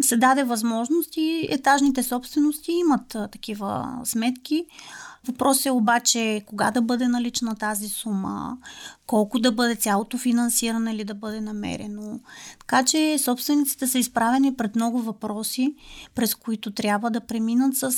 се 0.00 0.16
даде 0.16 0.44
възможност 0.44 1.16
и 1.16 1.48
етажните 1.50 2.02
собствености 2.02 2.72
имат 2.72 3.14
а, 3.14 3.28
такива 3.28 4.00
сметки. 4.04 4.66
Въпрос 5.26 5.66
е 5.66 5.70
обаче 5.70 6.42
кога 6.46 6.70
да 6.70 6.82
бъде 6.82 7.08
налична 7.08 7.54
тази 7.56 7.88
сума, 7.88 8.58
колко 9.06 9.38
да 9.38 9.52
бъде 9.52 9.76
цялото 9.76 10.18
финансиране 10.18 10.92
или 10.92 11.04
да 11.04 11.14
бъде 11.14 11.40
намерено. 11.40 12.20
Така 12.58 12.84
че 12.84 13.18
собствениците 13.18 13.86
са 13.86 13.98
изправени 13.98 14.54
пред 14.54 14.76
много 14.76 15.02
въпроси, 15.02 15.74
през 16.14 16.34
които 16.34 16.70
трябва 16.70 17.10
да 17.10 17.20
преминат 17.20 17.76
с 17.76 17.92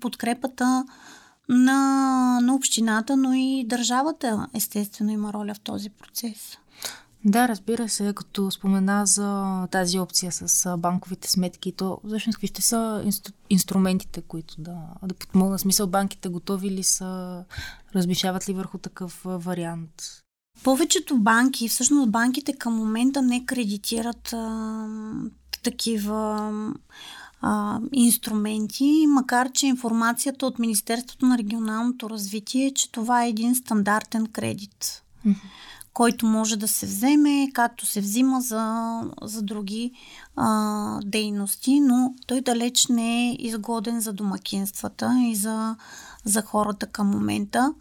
подкрепата 0.00 0.84
на, 1.48 2.40
на 2.42 2.54
общината, 2.54 3.16
но 3.16 3.32
и 3.32 3.64
държавата 3.66 4.46
естествено 4.54 5.10
има 5.10 5.32
роля 5.32 5.54
в 5.54 5.60
този 5.60 5.90
процес. 5.90 6.58
Да, 7.28 7.48
разбира 7.48 7.88
се, 7.88 8.12
като 8.16 8.50
спомена 8.50 9.06
за 9.06 9.60
тази 9.70 9.98
опция 9.98 10.32
с 10.32 10.76
банковите 10.78 11.30
сметки, 11.30 11.72
то 11.72 12.00
всъщност 12.06 12.36
какви 12.36 12.46
ще 12.46 12.62
са 12.62 13.02
инстру, 13.04 13.32
инструментите, 13.50 14.22
които 14.22 14.54
да, 14.58 14.76
да 15.02 15.14
подмогнат? 15.14 15.60
Смисъл, 15.60 15.86
банките 15.86 16.28
готови 16.28 16.70
ли 16.70 16.82
са? 16.82 17.44
Размишават 17.94 18.48
ли 18.48 18.52
върху 18.52 18.78
такъв 18.78 19.20
вариант? 19.24 19.90
Повечето 20.62 21.18
банки, 21.18 21.68
всъщност 21.68 22.10
банките 22.10 22.52
към 22.52 22.74
момента 22.74 23.22
не 23.22 23.44
кредитират 23.44 24.32
а, 24.32 24.88
такива 25.62 26.50
а, 27.40 27.80
инструменти, 27.92 29.04
макар 29.08 29.52
че 29.52 29.66
информацията 29.66 30.46
от 30.46 30.58
Министерството 30.58 31.26
на 31.26 31.38
регионалното 31.38 32.10
развитие 32.10 32.66
е, 32.66 32.74
че 32.74 32.92
това 32.92 33.24
е 33.24 33.28
един 33.28 33.54
стандартен 33.54 34.26
кредит. 34.26 35.02
Mm-hmm 35.26 35.36
който 35.96 36.26
може 36.26 36.56
да 36.56 36.68
се 36.68 36.86
вземе, 36.86 37.48
както 37.54 37.86
се 37.86 38.00
взима 38.00 38.40
за, 38.40 39.00
за 39.22 39.42
други 39.42 39.92
а, 40.36 41.00
дейности, 41.04 41.80
но 41.80 42.14
той 42.26 42.40
далеч 42.40 42.86
не 42.86 43.28
е 43.28 43.36
изгоден 43.38 44.00
за 44.00 44.12
домакинствата 44.12 45.18
и 45.22 45.34
за, 45.34 45.76
за 46.24 46.42
хората 46.42 46.86
към 46.86 47.10
момента. 47.10 47.74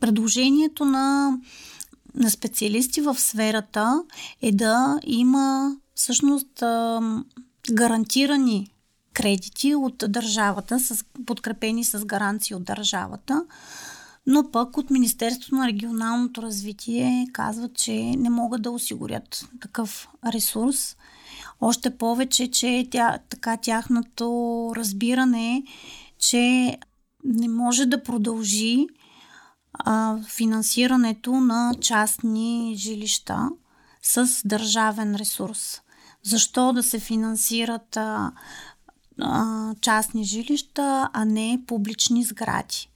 Предложението 0.00 0.84
на, 0.84 1.38
на 2.14 2.30
специалисти 2.30 3.00
в 3.00 3.14
сферата 3.18 4.02
е 4.42 4.52
да 4.52 5.00
има 5.04 5.76
всъщност 5.94 6.62
а, 6.62 7.00
гарантирани 7.72 8.70
кредити 9.12 9.74
от 9.74 10.04
държавата, 10.08 10.80
с, 10.80 11.04
подкрепени 11.26 11.84
с 11.84 12.04
гаранции 12.04 12.56
от 12.56 12.64
държавата, 12.64 13.44
но 14.26 14.50
пък 14.50 14.76
от 14.76 14.90
Министерството 14.90 15.54
на 15.54 15.66
регионалното 15.66 16.42
развитие 16.42 17.26
казват, 17.32 17.74
че 17.74 17.92
не 18.16 18.30
могат 18.30 18.62
да 18.62 18.70
осигурят 18.70 19.48
такъв 19.60 20.08
ресурс. 20.26 20.96
Още 21.60 21.98
повече, 21.98 22.50
че 22.50 22.88
тя, 22.90 23.18
така 23.28 23.56
тяхното 23.56 24.72
разбиране 24.76 25.56
е, 25.56 25.62
че 26.18 26.76
не 27.24 27.48
може 27.48 27.86
да 27.86 28.02
продължи 28.02 28.86
а, 29.72 30.18
финансирането 30.22 31.32
на 31.32 31.74
частни 31.80 32.74
жилища 32.76 33.48
с 34.02 34.42
държавен 34.44 35.16
ресурс. 35.16 35.80
Защо 36.22 36.72
да 36.72 36.82
се 36.82 36.98
финансират 36.98 37.96
а, 37.96 38.32
а, 39.20 39.74
частни 39.80 40.24
жилища, 40.24 41.10
а 41.12 41.24
не 41.24 41.60
публични 41.66 42.24
сгради? 42.24 42.88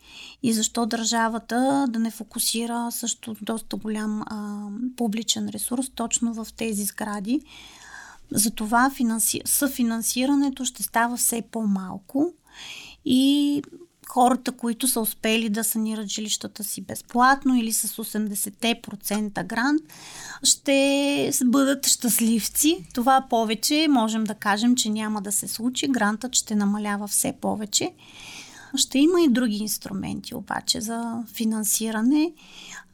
И 0.43 0.53
защо 0.53 0.87
държавата 0.87 1.87
да 1.89 1.99
не 1.99 2.11
фокусира 2.11 2.89
също 2.91 3.37
доста 3.43 3.77
голям 3.77 4.23
а, 4.23 4.69
публичен 4.97 5.49
ресурс 5.49 5.91
точно 5.95 6.35
в 6.35 6.47
тези 6.57 6.85
сгради. 6.85 7.41
Затова 8.31 8.91
финанси... 8.91 9.41
съфинансирането 9.45 10.65
ще 10.65 10.83
става 10.83 11.17
все 11.17 11.43
по-малко 11.43 12.33
и 13.05 13.63
хората, 14.09 14.53
които 14.53 14.89
са 14.89 15.01
успели 15.01 15.49
да 15.49 15.65
санират 15.65 16.09
жилищата 16.09 16.65
си 16.65 16.81
безплатно 16.81 17.57
или 17.57 17.73
с 17.73 17.89
80% 17.89 19.47
грант, 19.47 19.83
ще 20.43 21.31
бъдат 21.45 21.87
щастливци. 21.87 22.87
Това 22.95 23.27
повече 23.31 23.87
можем 23.91 24.25
да 24.25 24.35
кажем, 24.35 24.77
че 24.77 24.91
няма 24.91 25.23
да 25.23 25.33
се 25.33 25.49
случи. 25.49 25.89
Грантът 25.89 26.35
ще 26.35 26.55
намалява 26.55 27.09
все 27.09 27.35
повече. 27.41 27.93
Ще 28.75 28.99
има 28.99 29.21
и 29.21 29.29
други 29.29 29.57
инструменти 29.57 30.35
обаче 30.35 30.81
за 30.81 31.25
финансиране. 31.35 32.33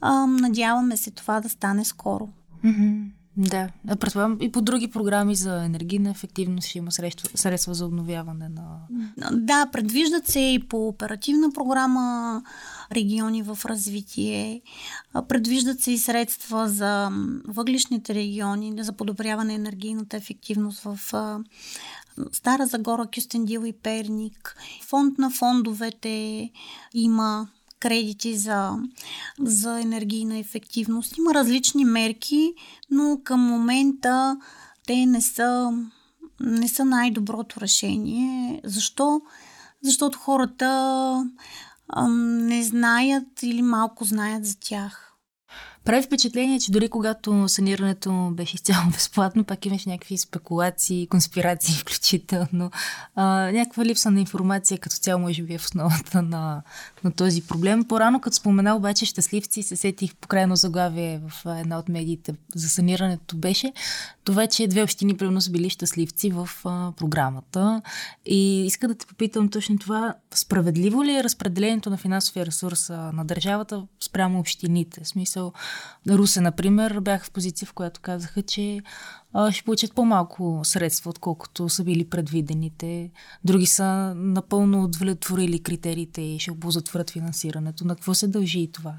А, 0.01 0.27
надяваме 0.27 0.97
се 0.97 1.11
това 1.11 1.41
да 1.41 1.49
стане 1.49 1.85
скоро. 1.85 2.29
Mm-hmm. 2.65 3.05
Да, 3.37 3.69
предполагам 4.01 4.39
и 4.41 4.53
по 4.53 4.63
други 4.63 4.89
програми 4.89 5.35
за 5.35 5.65
енергийна 5.65 6.11
ефективност 6.11 6.69
ще 6.69 6.79
има 6.79 6.93
средства, 6.93 7.39
средства 7.39 7.75
за 7.75 7.87
обновяване 7.87 8.49
на... 8.49 8.79
Да, 9.33 9.67
предвиждат 9.73 10.27
се 10.27 10.41
и 10.41 10.59
по 10.69 10.89
оперативна 10.89 11.53
програма 11.53 12.43
региони 12.93 13.43
в 13.43 13.59
развитие. 13.65 14.63
Предвиждат 15.29 15.81
се 15.81 15.91
и 15.91 15.99
средства 15.99 16.69
за 16.69 17.11
въглишните 17.49 18.15
региони, 18.15 18.75
за 18.79 18.93
подобряване 18.93 19.53
на 19.53 19.55
енергийната 19.55 20.17
ефективност 20.17 20.81
в 20.85 20.99
Стара 22.33 22.67
Загора, 22.67 23.07
Кюстендил 23.15 23.65
и 23.65 23.73
Перник. 23.73 24.57
Фонд 24.83 25.19
на 25.19 25.31
фондовете 25.31 26.51
има 26.95 27.49
кредити 27.81 28.37
за, 28.37 28.79
за 29.41 29.81
енергийна 29.81 30.39
ефективност. 30.39 31.19
Има 31.19 31.35
различни 31.35 31.85
мерки, 31.85 32.55
но 32.91 33.21
към 33.25 33.41
момента 33.41 34.37
те 34.87 35.07
не 35.07 35.21
са, 35.21 35.73
не 36.41 36.69
са 36.69 36.85
най-доброто 36.85 37.61
решение. 37.61 38.61
Защо? 38.65 39.21
Защото 39.83 40.19
хората 40.19 40.69
ам, 41.89 42.39
не 42.47 42.63
знаят 42.63 43.43
или 43.43 43.63
малко 43.63 44.05
знаят 44.05 44.47
за 44.47 44.57
тях. 44.61 45.12
Прави 45.85 46.03
впечатление, 46.03 46.61
че 46.61 46.73
дори 46.73 46.89
когато 46.89 47.49
санирането 47.49 48.31
беше 48.33 48.55
изцяло 48.55 48.85
безплатно, 48.93 49.45
пак 49.45 49.67
имаш 49.67 49.87
някакви 49.87 50.19
спекулации, 50.19 51.07
конспирации 51.07 51.75
включително. 51.75 52.71
А, 53.15 53.25
някаква 53.53 53.85
липса 53.85 54.11
на 54.11 54.21
информация 54.21 54.79
като 54.79 54.97
цяло 54.97 55.21
може 55.21 55.43
би 55.43 55.55
е 55.55 55.59
в 55.59 55.65
основата 55.65 56.23
на, 56.23 56.63
на 57.05 57.13
този 57.13 57.43
проблем. 57.43 57.85
По-рано, 57.85 58.21
като 58.21 58.37
спомена 58.37 58.77
обаче 58.77 59.07
щастливци, 59.07 59.63
се 59.63 59.77
сетих 59.77 60.15
по 60.15 60.29
крайно 60.29 60.57
заглавие 60.57 61.21
в 61.29 61.59
една 61.61 61.79
от 61.79 61.89
медиите 61.89 62.35
за 62.55 62.69
санирането 62.69 63.37
беше 63.37 63.73
това, 64.25 64.47
че 64.47 64.69
две 64.69 64.83
общини 64.83 65.17
примерно 65.17 65.41
са 65.41 65.51
били 65.51 65.71
щастливци 65.71 66.31
в 66.31 66.49
а, 66.65 66.93
програмата. 66.97 67.83
И 68.27 68.67
иска 68.67 68.89
да 68.89 68.95
те 68.95 69.07
попитам 69.07 69.49
точно 69.49 69.79
това. 69.79 70.15
Справедливо 70.35 71.05
ли 71.05 71.17
е 71.17 71.25
разпределението 71.25 71.91
на 71.91 71.97
финансовия 71.97 72.47
ресурс 72.47 72.89
на 72.89 73.25
държавата 73.25 73.87
спрямо 74.01 74.41
общините? 74.41 75.05
В 75.05 75.09
смисъл, 75.09 75.53
Русе, 76.09 76.41
например, 76.41 77.01
бяха 77.01 77.25
в 77.25 77.31
позиция, 77.31 77.69
в 77.69 77.73
която 77.73 78.01
казаха, 78.01 78.43
че 78.43 78.81
а, 79.33 79.53
ще 79.53 79.65
получат 79.65 79.95
по-малко 79.95 80.61
средства, 80.65 81.11
отколкото 81.11 81.69
са 81.69 81.85
били 81.85 82.09
предвидените. 82.09 83.11
Други 83.45 83.67
са 83.67 84.15
напълно 84.17 84.85
удовлетворили 84.85 85.63
критериите 85.63 86.21
и 86.21 86.39
ще 86.39 86.51
обозатворят 86.51 87.11
финансирането. 87.11 87.85
На 87.85 87.95
какво 87.95 88.15
се 88.15 88.27
дължи 88.27 88.61
и 88.61 88.73
това? 88.73 88.95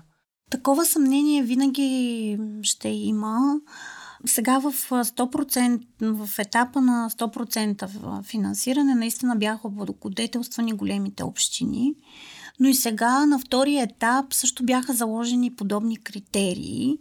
Такова 0.49 0.85
съмнение 0.85 1.43
винаги 1.43 2.39
ще 2.61 2.89
има. 2.89 3.59
Сега 4.25 4.59
в 4.59 4.73
100%, 4.89 5.85
в 6.01 6.39
етапа 6.39 6.81
на 6.81 7.09
100% 7.09 8.23
финансиране 8.23 8.95
наистина 8.95 9.35
бяха 9.35 9.69
благодетелствани 9.69 10.73
големите 10.73 11.23
общини. 11.23 11.95
Но 12.59 12.69
и 12.69 12.73
сега 12.73 13.25
на 13.25 13.39
втория 13.39 13.83
етап 13.83 14.33
също 14.33 14.65
бяха 14.65 14.93
заложени 14.93 15.55
подобни 15.55 15.97
критерии. 15.97 16.97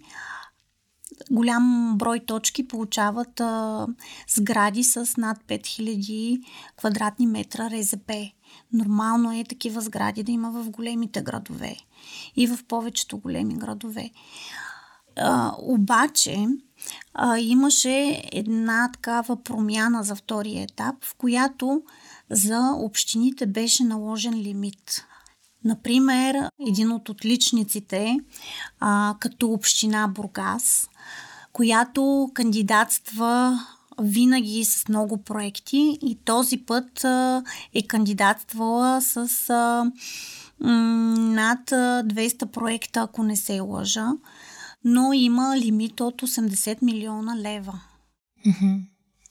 Голям 1.30 1.94
брой 1.98 2.20
точки 2.20 2.68
получават 2.68 3.40
а, 3.40 3.86
сгради 4.28 4.84
с 4.84 5.14
над 5.16 5.38
5000 5.48 6.42
квадратни 6.76 7.26
метра 7.26 7.70
РЗП. 7.70 8.12
Нормално 8.72 9.32
е 9.40 9.44
такива 9.44 9.80
сгради 9.80 10.22
да 10.22 10.32
има 10.32 10.50
в 10.50 10.70
големите 10.70 11.22
градове 11.22 11.76
и 12.36 12.46
в 12.46 12.64
повечето 12.68 13.18
големи 13.18 13.54
градове. 13.54 14.10
А, 15.16 15.52
обаче 15.58 16.46
а, 17.14 17.38
имаше 17.38 18.22
една 18.32 18.90
такава 18.92 19.42
промяна 19.42 20.02
за 20.02 20.14
втория 20.14 20.62
етап, 20.62 21.04
в 21.04 21.14
която 21.14 21.82
за 22.30 22.72
общините 22.76 23.46
беше 23.46 23.84
наложен 23.84 24.34
лимит. 24.34 25.04
Например, 25.64 26.48
един 26.68 26.92
от 26.92 27.08
отличниците, 27.08 28.20
а, 28.80 29.14
като 29.20 29.48
община 29.48 30.08
Бургас, 30.08 30.88
която 31.52 32.30
кандидатства 32.34 33.60
винаги 34.00 34.64
с 34.64 34.88
много 34.88 35.16
проекти 35.16 35.98
и 36.02 36.18
този 36.24 36.58
път 36.58 37.04
а, 37.04 37.42
е 37.74 37.86
кандидатствала 37.86 39.02
с 39.02 39.50
а, 39.50 39.84
м- 40.60 40.70
над 41.18 41.70
200 41.70 42.46
проекта, 42.46 43.00
ако 43.00 43.22
не 43.22 43.36
се 43.36 43.60
лъжа, 43.60 44.08
но 44.84 45.12
има 45.12 45.56
лимит 45.58 46.00
от 46.00 46.22
80 46.22 46.82
милиона 46.82 47.36
лева. 47.36 47.80
Mm-hmm. 48.46 48.80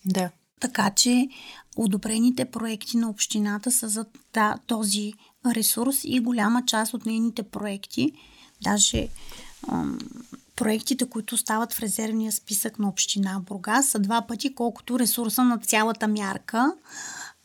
Да. 0.06 0.30
Така 0.60 0.90
че 0.90 1.30
одобрените 1.78 2.46
проекти 2.46 2.98
на 2.98 3.10
общината 3.10 3.72
са 3.72 3.90
за 3.90 4.06
да, 4.34 4.58
този 4.68 5.14
ресурс 5.46 6.02
и 6.04 6.20
голяма 6.20 6.66
част 6.66 6.94
от 6.94 7.06
нейните 7.06 7.44
проекти, 7.44 8.12
даже 8.64 9.08
ам, 9.68 10.00
проектите, 10.56 11.10
които 11.10 11.38
стават 11.38 11.74
в 11.74 11.80
резервния 11.80 12.32
списък 12.32 12.80
на 12.80 12.90
община 12.90 13.42
Бургас, 13.46 13.90
са 13.90 14.00
два 14.00 14.22
пъти 14.22 14.56
колкото 14.56 15.00
ресурса 15.00 15.44
на 15.44 15.58
цялата 15.58 16.08
мярка. 16.08 16.74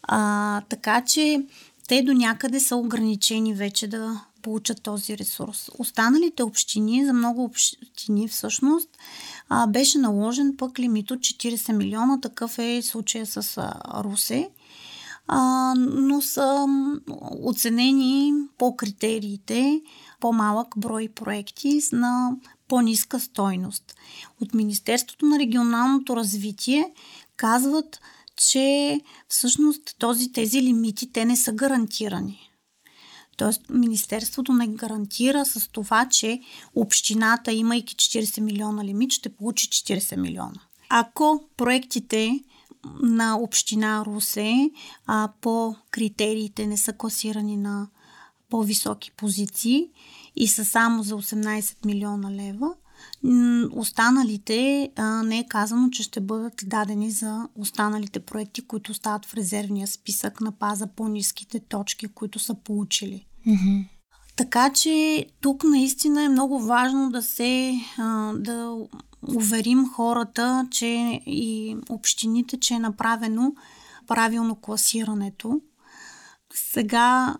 А, 0.03 0.61
така 0.61 1.05
че 1.05 1.47
те 1.89 2.03
до 2.03 2.13
някъде 2.13 2.61
са 2.61 2.77
ограничени 2.77 3.55
вече 3.55 3.87
да 3.87 4.25
получат 4.47 4.83
този 4.83 5.19
ресурс. 5.19 5.71
Останалите 5.79 6.43
общини, 6.43 7.07
за 7.07 7.13
много 7.13 7.45
общини 7.45 8.29
всъщност, 8.29 8.89
а, 9.49 9.67
беше 9.67 9.99
наложен 9.99 10.55
пък 10.59 10.79
лимит 10.79 11.11
от 11.11 11.19
40 11.19 11.73
милиона. 11.73 12.21
Такъв 12.21 12.59
е 12.59 12.83
случая 12.83 13.27
с 13.27 13.59
а, 13.59 14.03
Русе. 14.05 14.51
А, 15.29 15.75
но 15.77 16.23
са 16.23 16.67
оценени 17.43 18.33
по 18.59 18.77
критериите 18.77 19.81
по-малък 20.21 20.69
брой 20.77 21.09
проекти 21.15 21.81
на 21.93 22.31
по-ниска 22.69 23.21
стойност. 23.21 23.95
От 24.41 24.55
Министерството 24.55 25.27
на 25.27 25.39
регионалното 25.39 26.17
развитие 26.17 26.93
казват, 27.37 28.01
че 28.37 29.01
всъщност 29.29 29.97
този, 29.99 30.33
тези 30.33 30.63
лимити 30.63 31.13
те 31.13 31.25
не 31.25 31.37
са 31.37 31.53
гарантирани. 31.53 32.46
Тоест, 33.37 33.63
Министерството 33.71 34.53
не 34.53 34.69
гарантира 34.69 35.45
с 35.45 35.69
това, 35.69 36.09
че 36.09 36.41
общината, 36.75 37.53
имайки 37.53 37.95
40 37.97 38.41
милиона 38.41 38.85
лимит, 38.85 39.13
ще 39.13 39.29
получи 39.29 39.69
40 39.69 40.17
милиона. 40.17 40.61
Ако 40.89 41.45
проектите 41.57 42.41
на 43.03 43.39
община 43.39 44.05
Русе 44.07 44.71
а, 45.07 45.29
по 45.41 45.77
критериите 45.91 46.67
не 46.67 46.79
са 46.79 46.93
класирани 46.93 47.57
на 47.57 47.89
по-високи 48.51 49.11
позиции 49.11 49.89
и 50.37 50.49
са 50.49 50.65
само 50.65 51.03
за 51.03 51.15
18 51.15 51.87
милиона 51.87 52.31
лева, 52.31 52.75
останалите 53.73 54.91
а, 54.97 55.23
не 55.23 55.39
е 55.39 55.47
казано, 55.49 55.91
че 55.91 56.03
ще 56.03 56.21
бъдат 56.21 56.55
дадени 56.67 57.11
за 57.11 57.49
останалите 57.55 58.21
проекти, 58.21 58.67
които 58.67 58.95
стават 58.95 59.27
в 59.27 59.35
резервния 59.35 59.87
списък 59.87 60.41
на 60.41 60.53
паза 60.53 60.87
по-низките 60.87 61.61
точки, 61.61 62.09
които 62.09 62.39
са 62.39 62.55
получили. 62.55 63.27
Mm-hmm. 63.47 63.89
Така 64.37 64.73
че 64.73 65.27
тук 65.41 65.65
наистина 65.65 66.23
е 66.23 66.29
много 66.29 66.59
важно 66.59 67.11
да 67.11 67.23
се 67.23 67.75
а, 67.99 68.33
да 68.33 68.77
уверим 69.23 69.89
хората, 69.89 70.69
че 70.71 71.21
и 71.27 71.77
общините, 71.89 72.61
че 72.61 72.75
е 72.75 72.79
направено 72.79 73.53
правилно 74.07 74.57
класирането. 74.57 75.61
Сега 76.55 77.37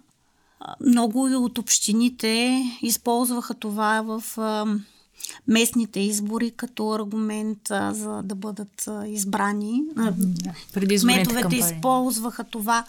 много 0.81 1.45
от 1.45 1.59
общините 1.59 2.63
използваха 2.83 3.55
това 3.55 4.03
в 4.03 4.39
а, 4.39 4.67
местните 5.49 6.01
избори 6.01 6.51
като 6.51 6.93
аргумент 6.93 7.71
а, 7.71 7.95
за 7.95 8.23
да 8.23 8.35
бъдат 8.35 8.89
а, 8.89 9.07
избрани. 9.07 9.83
Да, 9.95 10.13
Кметовете 11.01 11.57
използваха 11.57 12.45
това 12.45 12.85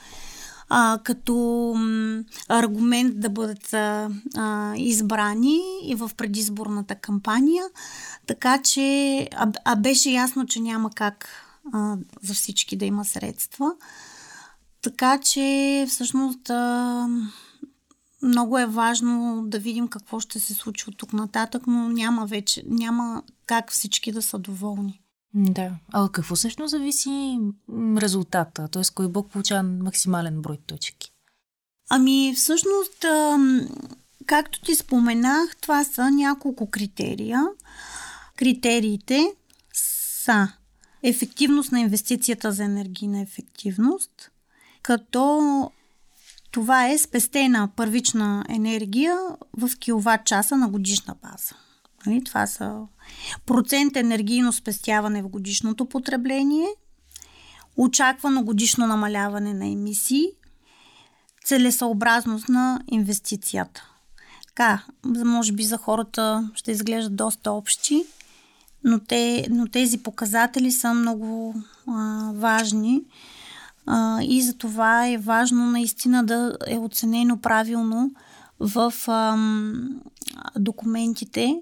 а, 0.69 0.99
като 1.03 1.33
м, 1.77 2.23
аргумент 2.47 3.19
да 3.19 3.29
бъдат 3.29 3.73
а, 3.73 4.09
избрани 4.77 5.59
и 5.83 5.95
в 5.95 6.11
предизборната 6.17 6.95
кампания. 6.95 7.65
Така 8.25 8.61
че, 8.61 9.19
а, 9.35 9.51
а 9.65 9.75
беше 9.75 10.09
ясно, 10.09 10.45
че 10.45 10.59
няма 10.59 10.89
как 10.95 11.27
а, 11.73 11.97
за 12.21 12.33
всички 12.33 12.75
да 12.75 12.85
има 12.85 13.05
средства. 13.05 13.71
Така 14.81 15.19
че, 15.19 15.85
всъщност, 15.89 16.49
а, 16.49 17.07
много 18.21 18.59
е 18.59 18.65
важно 18.65 19.43
да 19.47 19.59
видим 19.59 19.87
какво 19.87 20.19
ще 20.19 20.39
се 20.39 20.53
случи 20.53 20.85
от 20.87 20.97
тук 20.97 21.13
нататък, 21.13 21.67
но 21.67 21.89
няма 21.89 22.25
вече, 22.25 22.63
няма 22.65 23.23
как 23.45 23.71
всички 23.71 24.11
да 24.11 24.21
са 24.21 24.39
доволни. 24.39 25.01
Да. 25.33 25.71
А 25.93 26.03
от 26.03 26.11
какво 26.11 26.35
всъщност 26.35 26.71
зависи 26.71 27.39
резултата? 27.97 28.67
Т.е. 28.67 28.81
кой 28.95 29.07
бог 29.07 29.31
получава 29.31 29.63
максимален 29.63 30.41
брой 30.41 30.57
точки? 30.67 31.11
Ами, 31.89 32.33
всъщност, 32.35 33.05
както 34.25 34.61
ти 34.61 34.75
споменах, 34.75 35.57
това 35.61 35.83
са 35.83 36.11
няколко 36.11 36.69
критерия. 36.69 37.43
Критериите 38.35 39.33
са 39.73 40.51
ефективност 41.03 41.71
на 41.71 41.79
инвестицията 41.79 42.51
за 42.51 42.63
енергийна 42.63 43.21
ефективност, 43.21 44.31
като 44.81 45.71
това 46.51 46.87
е 46.87 46.97
спестена 46.97 47.69
първична 47.75 48.45
енергия 48.49 49.17
в 49.57 49.69
киловатт 49.79 50.25
часа 50.25 50.57
на 50.57 50.69
годишна 50.69 51.15
база. 51.21 51.55
Нали? 52.05 52.23
Това 52.23 52.47
са 52.47 52.81
процент 53.45 53.95
енергийно 53.95 54.53
спестяване 54.53 55.21
в 55.21 55.27
годишното 55.27 55.85
потребление, 55.85 56.67
очаквано 57.77 58.43
годишно 58.43 58.87
намаляване 58.87 59.53
на 59.53 59.65
емисии, 59.67 60.27
целесъобразност 61.45 62.49
на 62.49 62.81
инвестицията. 62.87 63.89
Така, 64.47 64.83
може 65.05 65.51
би 65.51 65.63
за 65.63 65.77
хората 65.77 66.49
ще 66.55 66.71
изглеждат 66.71 67.15
доста 67.15 67.51
общи, 67.51 68.05
но, 68.83 68.99
те, 68.99 69.47
но 69.49 69.67
тези 69.67 69.97
показатели 70.03 70.71
са 70.71 70.93
много 70.93 71.55
а, 71.87 72.31
важни 72.33 73.01
а, 73.87 74.23
и 74.23 74.41
за 74.41 74.53
това 74.53 75.07
е 75.07 75.17
важно 75.17 75.65
наистина 75.65 76.23
да 76.25 76.57
е 76.67 76.77
оценено 76.77 77.37
правилно 77.37 78.11
в 78.59 78.93
а, 79.07 79.37
документите 80.59 81.61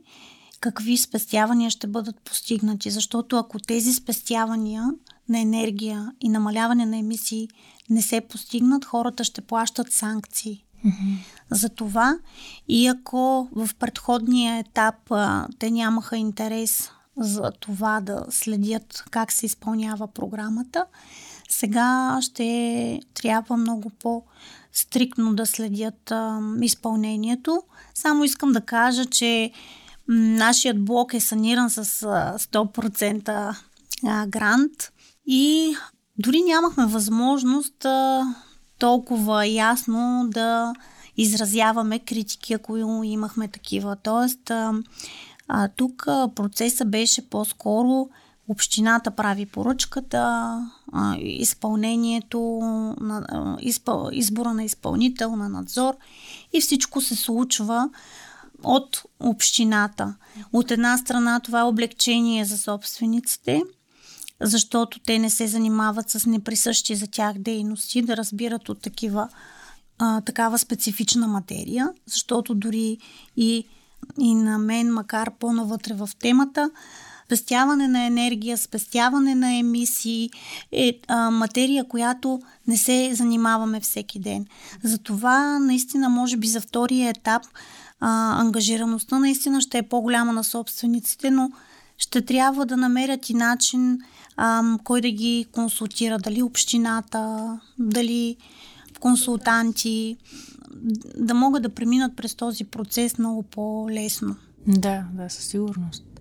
какви 0.59 0.97
спестявания 0.97 1.69
ще 1.69 1.87
бъдат 1.87 2.19
постигнати. 2.19 2.89
Защото 2.89 3.37
ако 3.37 3.59
тези 3.59 3.93
спестявания 3.93 4.89
на 5.29 5.39
енергия 5.39 6.11
и 6.21 6.29
намаляване 6.29 6.85
на 6.85 6.97
емисии 6.97 7.49
не 7.89 8.01
се 8.01 8.21
постигнат, 8.21 8.85
хората 8.85 9.23
ще 9.23 9.41
плащат 9.41 9.91
санкции. 9.91 10.65
Mm-hmm. 10.85 11.17
За 11.51 11.69
това 11.69 12.17
и 12.67 12.87
ако 12.87 13.49
в 13.55 13.69
предходния 13.79 14.57
етап 14.57 14.95
а, 15.11 15.47
те 15.59 15.71
нямаха 15.71 16.17
интерес 16.17 16.91
за 17.17 17.51
това 17.59 18.01
да 18.01 18.25
следят 18.29 19.03
как 19.11 19.31
се 19.31 19.45
изпълнява 19.45 20.07
програмата, 20.07 20.85
сега 21.49 22.19
ще 22.21 23.01
трябва 23.13 23.57
много 23.57 23.89
по-стриктно 23.89 25.35
да 25.35 25.45
следят 25.45 26.11
а, 26.11 26.39
изпълнението. 26.61 27.63
Само 27.93 28.23
искам 28.23 28.51
да 28.51 28.61
кажа, 28.61 29.05
че 29.05 29.51
Нашият 30.07 30.85
блок 30.85 31.13
е 31.13 31.19
саниран 31.19 31.69
с 31.69 31.83
100% 31.83 33.55
грант 34.27 34.91
и 35.27 35.75
дори 36.17 36.41
нямахме 36.41 36.85
възможност 36.85 37.85
толкова 38.79 39.47
ясно 39.47 40.27
да 40.29 40.73
изразяваме 41.17 41.99
критики, 41.99 42.53
ако 42.53 42.77
имахме 43.03 43.47
такива. 43.47 43.95
Тоест, 44.03 44.51
а, 45.47 45.67
тук 45.75 46.05
процесът 46.35 46.91
беше 46.91 47.29
по-скоро 47.29 48.09
общината 48.47 49.11
прави 49.11 49.45
поръчката, 49.45 50.57
изпълнението, 51.19 52.39
на, 53.01 53.57
изпъл, 53.61 54.09
избора 54.11 54.53
на 54.53 54.63
изпълнител, 54.63 55.35
на 55.35 55.49
надзор 55.49 55.93
и 56.53 56.61
всичко 56.61 57.01
се 57.01 57.15
случва 57.15 57.89
от 58.63 59.03
общината. 59.19 60.15
От 60.53 60.71
една 60.71 60.97
страна 60.97 61.39
това 61.39 61.59
е 61.59 61.63
облегчение 61.63 62.45
за 62.45 62.57
собствениците, 62.57 63.63
защото 64.41 64.99
те 64.99 65.19
не 65.19 65.29
се 65.29 65.47
занимават 65.47 66.09
с 66.09 66.25
неприсъщи 66.25 66.95
за 66.95 67.07
тях 67.07 67.37
дейности, 67.37 68.01
да 68.01 68.17
разбират 68.17 68.69
от 68.69 68.81
такива, 68.81 69.29
а, 69.99 70.21
такава 70.21 70.57
специфична 70.57 71.27
материя, 71.27 71.89
защото 72.05 72.55
дори 72.55 72.97
и 73.37 73.65
и 74.19 74.35
на 74.35 74.57
мен, 74.57 74.93
макар 74.93 75.31
по-навътре 75.39 75.93
в 75.93 76.09
темата, 76.19 76.71
спестяване 77.25 77.87
на 77.87 78.05
енергия, 78.05 78.57
спестяване 78.57 79.35
на 79.35 79.53
емисии 79.53 80.29
е 80.71 80.99
а, 81.07 81.31
материя, 81.31 81.87
която 81.87 82.41
не 82.67 82.77
се 82.77 83.11
занимаваме 83.13 83.79
всеки 83.79 84.19
ден. 84.19 84.45
Затова 84.83 85.59
наистина, 85.59 86.09
може 86.09 86.37
би 86.37 86.47
за 86.47 86.61
втория 86.61 87.09
етап, 87.09 87.43
а, 87.99 88.41
ангажираността 88.41 89.19
наистина 89.19 89.61
ще 89.61 89.77
е 89.77 89.83
по-голяма 89.83 90.33
на 90.33 90.43
собствениците, 90.43 91.31
но 91.31 91.51
ще 91.97 92.21
трябва 92.21 92.65
да 92.65 92.77
намерят 92.77 93.29
и 93.29 93.33
начин 93.33 93.99
а, 94.37 94.77
кой 94.83 95.01
да 95.01 95.11
ги 95.11 95.45
консултира, 95.51 96.19
дали 96.19 96.43
общината, 96.43 97.59
дали 97.79 98.37
консултанти, 98.99 100.17
да 101.17 101.33
могат 101.33 101.63
да 101.63 101.69
преминат 101.69 102.15
през 102.15 102.35
този 102.35 102.63
процес 102.63 103.17
много 103.17 103.43
по-лесно. 103.43 104.35
Да, 104.67 105.03
да, 105.13 105.29
със 105.29 105.45
сигурност. 105.45 106.14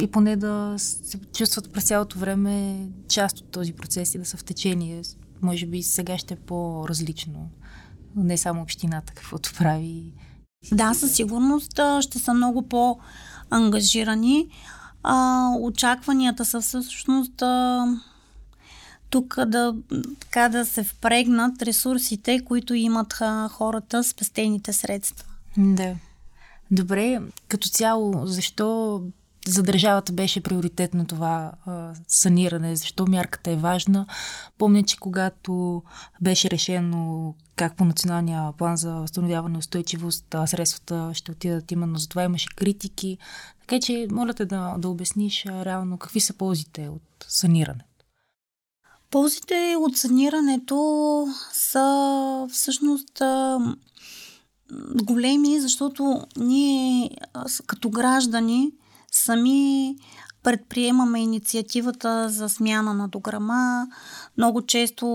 И 0.00 0.06
поне 0.06 0.36
да 0.36 0.74
се 0.78 1.18
чувстват 1.18 1.72
през 1.72 1.84
цялото 1.84 2.18
време 2.18 2.86
част 3.08 3.38
от 3.38 3.50
този 3.50 3.72
процес 3.72 4.14
и 4.14 4.18
да 4.18 4.24
са 4.24 4.36
в 4.36 4.44
течение. 4.44 5.02
Може 5.42 5.66
би 5.66 5.82
сега 5.82 6.18
ще 6.18 6.34
е 6.34 6.36
по-различно. 6.36 7.50
Не 8.16 8.36
само 8.36 8.62
общината, 8.62 9.12
каквото 9.12 9.52
прави. 9.58 10.12
Да, 10.72 10.94
със 10.94 11.12
сигурност 11.12 11.80
ще 12.00 12.18
са 12.18 12.34
много 12.34 12.68
по-ангажирани. 12.68 14.48
А, 15.02 15.48
очакванията 15.60 16.44
са 16.44 16.60
всъщност 16.60 17.42
а, 17.42 17.86
тук 19.10 19.44
да, 19.46 19.74
така 20.20 20.48
да 20.48 20.66
се 20.66 20.84
впрегнат 20.84 21.62
ресурсите, 21.62 22.44
които 22.44 22.74
имат 22.74 23.14
а, 23.20 23.48
хората, 23.48 24.04
спестените 24.04 24.72
средства. 24.72 25.28
Да. 25.56 25.94
Добре, 26.70 27.20
като 27.48 27.68
цяло, 27.68 28.26
защо 28.26 29.02
за 29.48 29.62
държавата 29.62 30.12
беше 30.12 30.40
приоритетно 30.40 31.06
това 31.06 31.52
а, 31.66 31.94
саниране, 32.08 32.76
защо 32.76 33.06
мярката 33.06 33.50
е 33.50 33.56
важна. 33.56 34.06
Помня, 34.58 34.82
че 34.82 34.96
когато 34.96 35.82
беше 36.20 36.50
решено 36.50 37.34
как 37.56 37.76
по 37.76 37.84
националния 37.84 38.52
план 38.58 38.76
за 38.76 38.92
възстановяване 38.92 39.54
и 39.54 39.58
устойчивост 39.58 40.34
средствата 40.46 41.10
ще 41.14 41.32
отидат 41.32 41.72
именно 41.72 41.98
за 41.98 42.08
това, 42.08 42.24
имаше 42.24 42.48
критики. 42.56 43.18
Така 43.60 43.80
че, 43.80 44.06
моля 44.10 44.34
те 44.34 44.44
да, 44.44 44.74
да 44.78 44.88
обясниш 44.88 45.46
а, 45.46 45.64
реално 45.64 45.98
какви 45.98 46.20
са 46.20 46.32
ползите 46.34 46.88
от 46.88 47.26
саниране. 47.28 47.84
Ползите 49.10 49.74
от 49.78 49.96
санирането 49.96 51.26
са 51.52 52.46
всъщност 52.52 53.22
големи, 55.02 55.60
защото 55.60 56.20
ние 56.36 57.10
като 57.66 57.90
граждани 57.90 58.72
сами 59.18 59.96
предприемаме 60.42 61.22
инициативата 61.22 62.28
за 62.28 62.48
смяна 62.48 62.94
на 62.94 63.08
дограма. 63.08 63.86
Много 64.36 64.66
често 64.66 65.06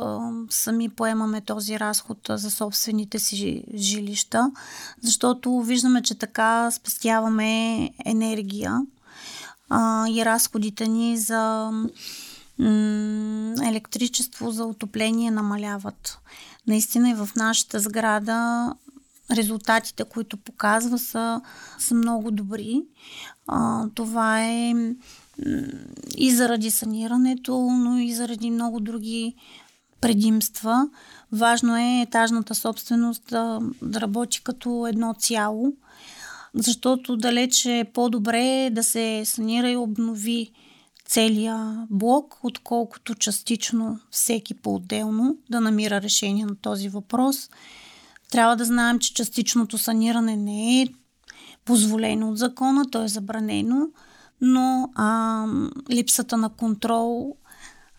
а, 0.00 0.30
сами 0.50 0.88
поемаме 0.88 1.40
този 1.40 1.80
разход 1.80 2.18
за 2.30 2.50
собствените 2.50 3.18
си 3.18 3.64
жилища, 3.74 4.50
защото 5.02 5.60
виждаме, 5.60 6.02
че 6.02 6.14
така 6.14 6.70
спестяваме 6.70 7.90
енергия 8.04 8.80
а, 9.68 10.08
и 10.08 10.24
разходите 10.24 10.88
ни 10.88 11.18
за 11.18 11.70
електричество, 13.62 14.50
за 14.50 14.64
отопление 14.64 15.30
намаляват. 15.30 16.18
Наистина 16.66 17.10
и 17.10 17.14
в 17.14 17.28
нашата 17.36 17.80
сграда 17.80 18.70
резултатите, 19.30 20.04
които 20.04 20.36
показва, 20.36 20.98
са, 20.98 21.40
са 21.78 21.94
много 21.94 22.30
добри. 22.30 22.82
А, 23.46 23.86
това 23.94 24.44
е 24.44 24.74
и 26.16 26.30
заради 26.30 26.70
санирането, 26.70 27.60
но 27.60 27.98
и 27.98 28.14
заради 28.14 28.50
много 28.50 28.80
други 28.80 29.34
предимства. 30.00 30.88
Важно 31.32 31.76
е 31.76 32.00
етажната 32.00 32.54
собственост 32.54 33.22
да, 33.30 33.60
да 33.82 34.00
работи 34.00 34.42
като 34.42 34.86
едно 34.86 35.14
цяло, 35.18 35.72
защото 36.54 37.16
далече 37.16 37.78
е 37.78 37.84
по-добре 37.84 38.70
да 38.72 38.82
се 38.82 39.22
санира 39.24 39.70
и 39.70 39.76
обнови 39.76 40.52
целия 41.06 41.86
блок, 41.90 42.38
отколкото 42.42 43.14
частично 43.14 44.00
всеки 44.10 44.54
по-отделно 44.54 45.36
да 45.50 45.60
намира 45.60 46.02
решение 46.02 46.46
на 46.46 46.56
този 46.56 46.88
въпрос. 46.88 47.50
Трябва 48.30 48.56
да 48.56 48.64
знаем, 48.64 48.98
че 48.98 49.14
частичното 49.14 49.78
саниране 49.78 50.36
не 50.36 50.82
е 50.82 50.88
позволено 51.64 52.30
от 52.30 52.38
закона, 52.38 52.90
то 52.90 53.02
е 53.04 53.08
забранено, 53.08 53.88
но 54.40 54.90
а, 54.94 55.46
липсата 55.90 56.36
на 56.36 56.48
контрол 56.48 57.36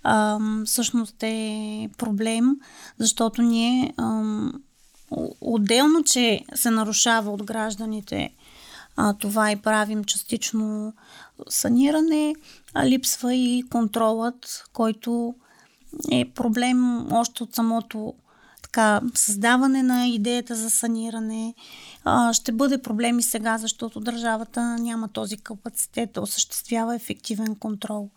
а, 0.04 0.40
всъщност 0.66 1.24
е 1.24 1.90
проблем, 1.98 2.56
защото 2.98 3.42
ние 3.42 3.94
а, 3.98 4.24
отделно, 5.42 6.04
че 6.04 6.42
се 6.56 6.70
нарушава 6.70 7.32
от 7.32 7.44
гражданите 7.44 8.30
а, 8.96 9.14
това 9.14 9.52
и 9.52 9.56
правим 9.56 10.04
частично 10.04 10.94
саниране, 11.50 12.36
а 12.74 12.88
липсва 12.88 13.34
и 13.34 13.64
контролът, 13.70 14.64
който 14.74 15.36
е 16.12 16.32
проблем 16.36 17.12
още 17.12 17.44
от 17.44 17.56
самото 17.56 18.14
така, 18.76 19.02
създаване 19.14 19.84
на 19.84 20.08
идеята 20.08 20.56
за 20.56 20.70
саниране. 20.70 21.54
А, 22.04 22.34
ще 22.34 22.52
бъде 22.52 22.82
проблеми 22.82 23.24
сега, 23.24 23.58
защото 23.58 24.00
държавата 24.00 24.78
няма 24.78 25.08
този 25.08 25.38
капацитет 25.38 26.10
да 26.14 26.22
осъществява 26.22 26.96
ефективен 26.96 27.56
контрол. 27.56 28.10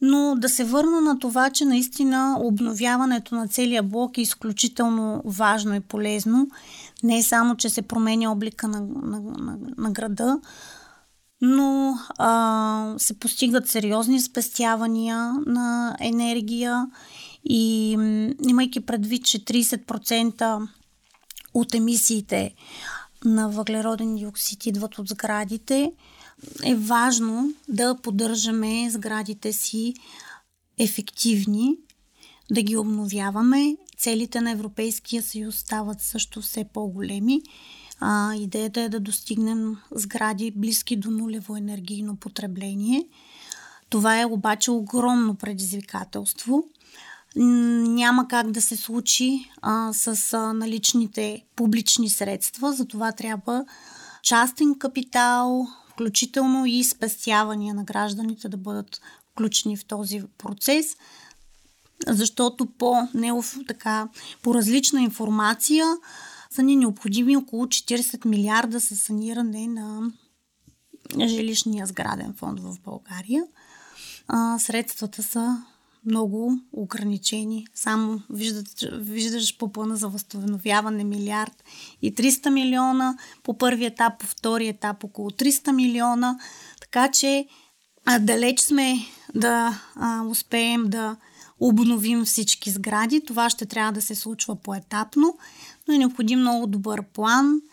Но 0.00 0.34
да 0.38 0.48
се 0.48 0.64
върна 0.64 1.00
на 1.00 1.18
това, 1.18 1.50
че 1.50 1.64
наистина 1.64 2.36
обновяването 2.40 3.34
на 3.34 3.48
целия 3.48 3.82
блок 3.82 4.18
е 4.18 4.20
изключително 4.20 5.22
важно 5.24 5.74
и 5.74 5.80
полезно. 5.80 6.48
Не 7.02 7.18
е 7.18 7.22
само, 7.22 7.56
че 7.56 7.70
се 7.70 7.82
променя 7.82 8.30
облика 8.30 8.68
на, 8.68 8.80
на, 8.80 9.20
на, 9.20 9.58
на 9.78 9.90
града, 9.90 10.40
но 11.40 11.98
а, 12.18 12.94
се 12.98 13.18
постигат 13.18 13.68
сериозни 13.68 14.20
спестявания 14.20 15.32
на 15.46 15.96
енергия 16.00 16.86
и 17.44 17.90
имайки 18.48 18.80
предвид, 18.80 19.24
че 19.24 19.44
30% 19.44 20.68
от 21.54 21.74
емисиите 21.74 22.54
на 23.24 23.48
въглероден 23.48 24.16
диоксид 24.16 24.66
идват 24.66 24.98
от 24.98 25.08
сградите, 25.08 25.92
е 26.64 26.74
важно 26.74 27.54
да 27.68 27.96
поддържаме 28.02 28.90
сградите 28.90 29.52
си 29.52 29.94
ефективни, 30.78 31.76
да 32.50 32.62
ги 32.62 32.76
обновяваме. 32.76 33.76
Целите 33.98 34.40
на 34.40 34.50
Европейския 34.50 35.22
съюз 35.22 35.56
стават 35.56 36.00
също 36.00 36.40
все 36.40 36.64
по-големи. 36.72 37.42
А, 38.00 38.34
идеята 38.34 38.80
е 38.80 38.88
да 38.88 39.00
достигнем 39.00 39.76
сгради 39.90 40.50
близки 40.50 40.96
до 40.96 41.10
нулево 41.10 41.56
енергийно 41.56 42.16
потребление. 42.16 43.06
Това 43.90 44.20
е 44.20 44.26
обаче 44.26 44.70
огромно 44.70 45.34
предизвикателство 45.34 46.64
няма 47.36 48.28
как 48.28 48.50
да 48.50 48.62
се 48.62 48.76
случи 48.76 49.50
а, 49.62 49.92
с 49.92 50.32
а, 50.32 50.52
наличните 50.52 51.44
публични 51.56 52.10
средства, 52.10 52.72
затова 52.72 53.12
трябва 53.12 53.64
частен 54.22 54.78
капитал, 54.78 55.66
включително 55.90 56.66
и 56.66 56.84
спестявания 56.84 57.74
на 57.74 57.84
гражданите 57.84 58.48
да 58.48 58.56
бъдат 58.56 59.00
включени 59.30 59.76
в 59.76 59.84
този 59.84 60.22
процес, 60.38 60.96
защото 62.06 62.66
по, 62.66 63.08
неов, 63.14 63.58
така, 63.68 64.08
по 64.42 64.54
различна 64.54 65.02
информация 65.02 65.86
са 66.50 66.62
ни 66.62 66.76
необходими 66.76 67.36
около 67.36 67.66
40 67.66 68.26
милиарда 68.26 68.78
за 68.78 68.96
саниране 68.96 69.68
на 69.68 70.10
жилищния 71.26 71.86
сграден 71.86 72.34
фонд 72.34 72.60
в 72.60 72.76
България. 72.84 73.44
А, 74.28 74.58
средствата 74.58 75.22
са 75.22 75.62
много 76.04 76.58
ограничени. 76.72 77.66
Само 77.74 78.22
виждаш, 78.30 78.64
виждаш 78.92 79.56
по 79.58 79.72
плана 79.72 79.96
за 79.96 80.08
възстановяване 80.08 81.04
милиард 81.04 81.64
и 82.02 82.14
300 82.14 82.50
милиона, 82.50 83.18
по 83.42 83.58
първи 83.58 83.84
етап, 83.84 84.18
по 84.18 84.26
втори 84.26 84.68
етап 84.68 85.04
около 85.04 85.30
300 85.30 85.72
милиона. 85.72 86.38
Така 86.80 87.10
че 87.10 87.46
а, 88.04 88.18
далеч 88.18 88.60
сме 88.60 88.94
да 89.34 89.82
а, 89.94 90.22
успеем 90.22 90.84
да 90.88 91.16
обновим 91.60 92.24
всички 92.24 92.70
сгради. 92.70 93.20
Това 93.20 93.50
ще 93.50 93.66
трябва 93.66 93.92
да 93.92 94.02
се 94.02 94.14
случва 94.14 94.56
поетапно, 94.56 95.38
но 95.88 95.94
е 95.94 95.98
необходим 95.98 96.40
много 96.40 96.66
добър 96.66 97.02
план– 97.02 97.60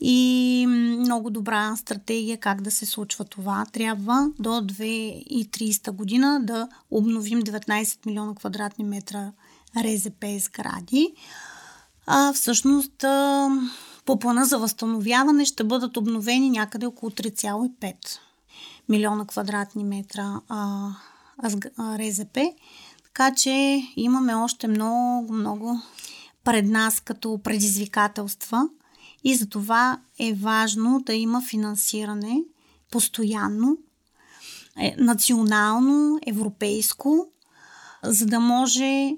и 0.00 0.66
много 0.68 1.30
добра 1.30 1.76
стратегия 1.76 2.38
как 2.38 2.60
да 2.62 2.70
се 2.70 2.86
случва 2.86 3.24
това. 3.24 3.66
Трябва 3.72 4.30
до 4.38 4.50
2030 4.50 5.90
година 5.90 6.40
да 6.42 6.68
обновим 6.90 7.42
19 7.42 8.06
милиона 8.06 8.34
квадратни 8.34 8.84
метра 8.84 9.32
РЗП 9.84 10.24
сгради. 10.38 11.14
А 12.06 12.32
всъщност 12.32 13.04
по 14.04 14.18
плана 14.18 14.44
за 14.44 14.58
възстановяване 14.58 15.44
ще 15.44 15.64
бъдат 15.64 15.96
обновени 15.96 16.50
някъде 16.50 16.86
около 16.86 17.10
3,5 17.10 17.94
милиона 18.88 19.26
квадратни 19.26 19.84
метра 19.84 20.40
а, 20.48 20.88
РЗП. 21.98 22.38
Така 23.04 23.34
че 23.34 23.82
имаме 23.96 24.34
още 24.34 24.68
много, 24.68 25.32
много 25.32 25.80
пред 26.44 26.66
нас 26.66 27.00
като 27.00 27.40
предизвикателства 27.44 28.68
и 29.24 29.34
за 29.34 29.46
това 29.46 30.00
е 30.18 30.34
важно 30.34 31.02
да 31.06 31.14
има 31.14 31.42
финансиране 31.48 32.42
постоянно, 32.90 33.78
е, 34.76 34.94
национално, 34.98 36.18
европейско, 36.26 37.28
за 38.02 38.26
да 38.26 38.40
може 38.40 39.16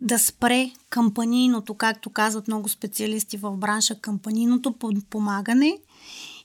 да 0.00 0.18
спре 0.18 0.72
кампанийното, 0.90 1.74
както 1.74 2.10
казват 2.10 2.48
много 2.48 2.68
специалисти 2.68 3.36
в 3.36 3.56
бранша, 3.56 3.94
кампанийното 3.94 4.72
подпомагане 4.72 5.78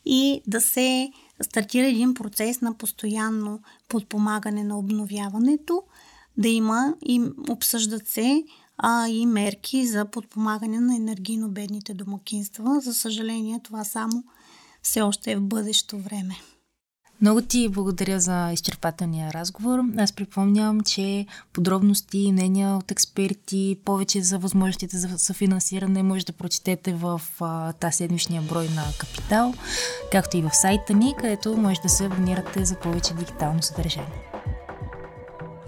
и 0.06 0.42
да 0.48 0.62
се 0.62 1.12
стартира 1.42 1.88
един 1.88 2.14
процес 2.14 2.62
на 2.62 2.74
постоянно 2.74 3.60
подпомагане 3.90 4.64
на 4.64 4.80
обновяването, 4.80 5.84
да 6.38 6.48
има 6.48 6.94
и 7.06 7.22
обсъждат 7.50 8.08
се 8.08 8.44
а, 8.80 9.08
и 9.08 9.26
мерки 9.26 9.88
за 9.88 10.06
подпомагане 10.06 10.80
на 10.80 10.96
енергийно 10.96 11.50
бедните 11.50 11.94
домакинства. 11.94 12.80
За 12.84 12.94
съжаление, 12.94 13.60
това 13.64 13.84
само 13.84 14.24
все 14.82 15.02
още 15.02 15.32
е 15.32 15.36
в 15.36 15.42
бъдещо 15.42 15.98
време. 15.98 16.36
Много 17.22 17.42
ти 17.42 17.70
благодаря 17.70 18.20
за 18.20 18.52
изчерпателния 18.54 19.34
разговор. 19.34 19.80
Аз 19.98 20.14
припомням, 20.14 20.82
че 20.82 21.26
подробности 21.54 22.32
мнения 22.32 22.76
от 22.76 22.92
експерти, 22.92 23.78
повече 23.86 24.22
за 24.22 24.40
възможностите 24.40 24.98
за 24.98 25.20
съфинансиране 25.20 26.04
може 26.04 26.26
да 26.26 26.34
прочетете 26.34 26.94
в 26.94 27.22
тази 27.80 27.98
седмичния 27.98 28.42
брой 28.42 28.70
на 28.70 28.84
Капитал, 29.00 29.54
както 30.12 30.38
и 30.38 30.42
в 30.42 30.50
сайта 30.54 30.94
ни, 30.94 31.16
където 31.18 31.58
може 31.58 31.82
да 31.82 31.90
се 31.90 32.06
абонирате 32.06 32.66
за 32.66 32.76
повече 32.76 33.14
дигитално 33.14 33.64
съдържание. 33.64 34.29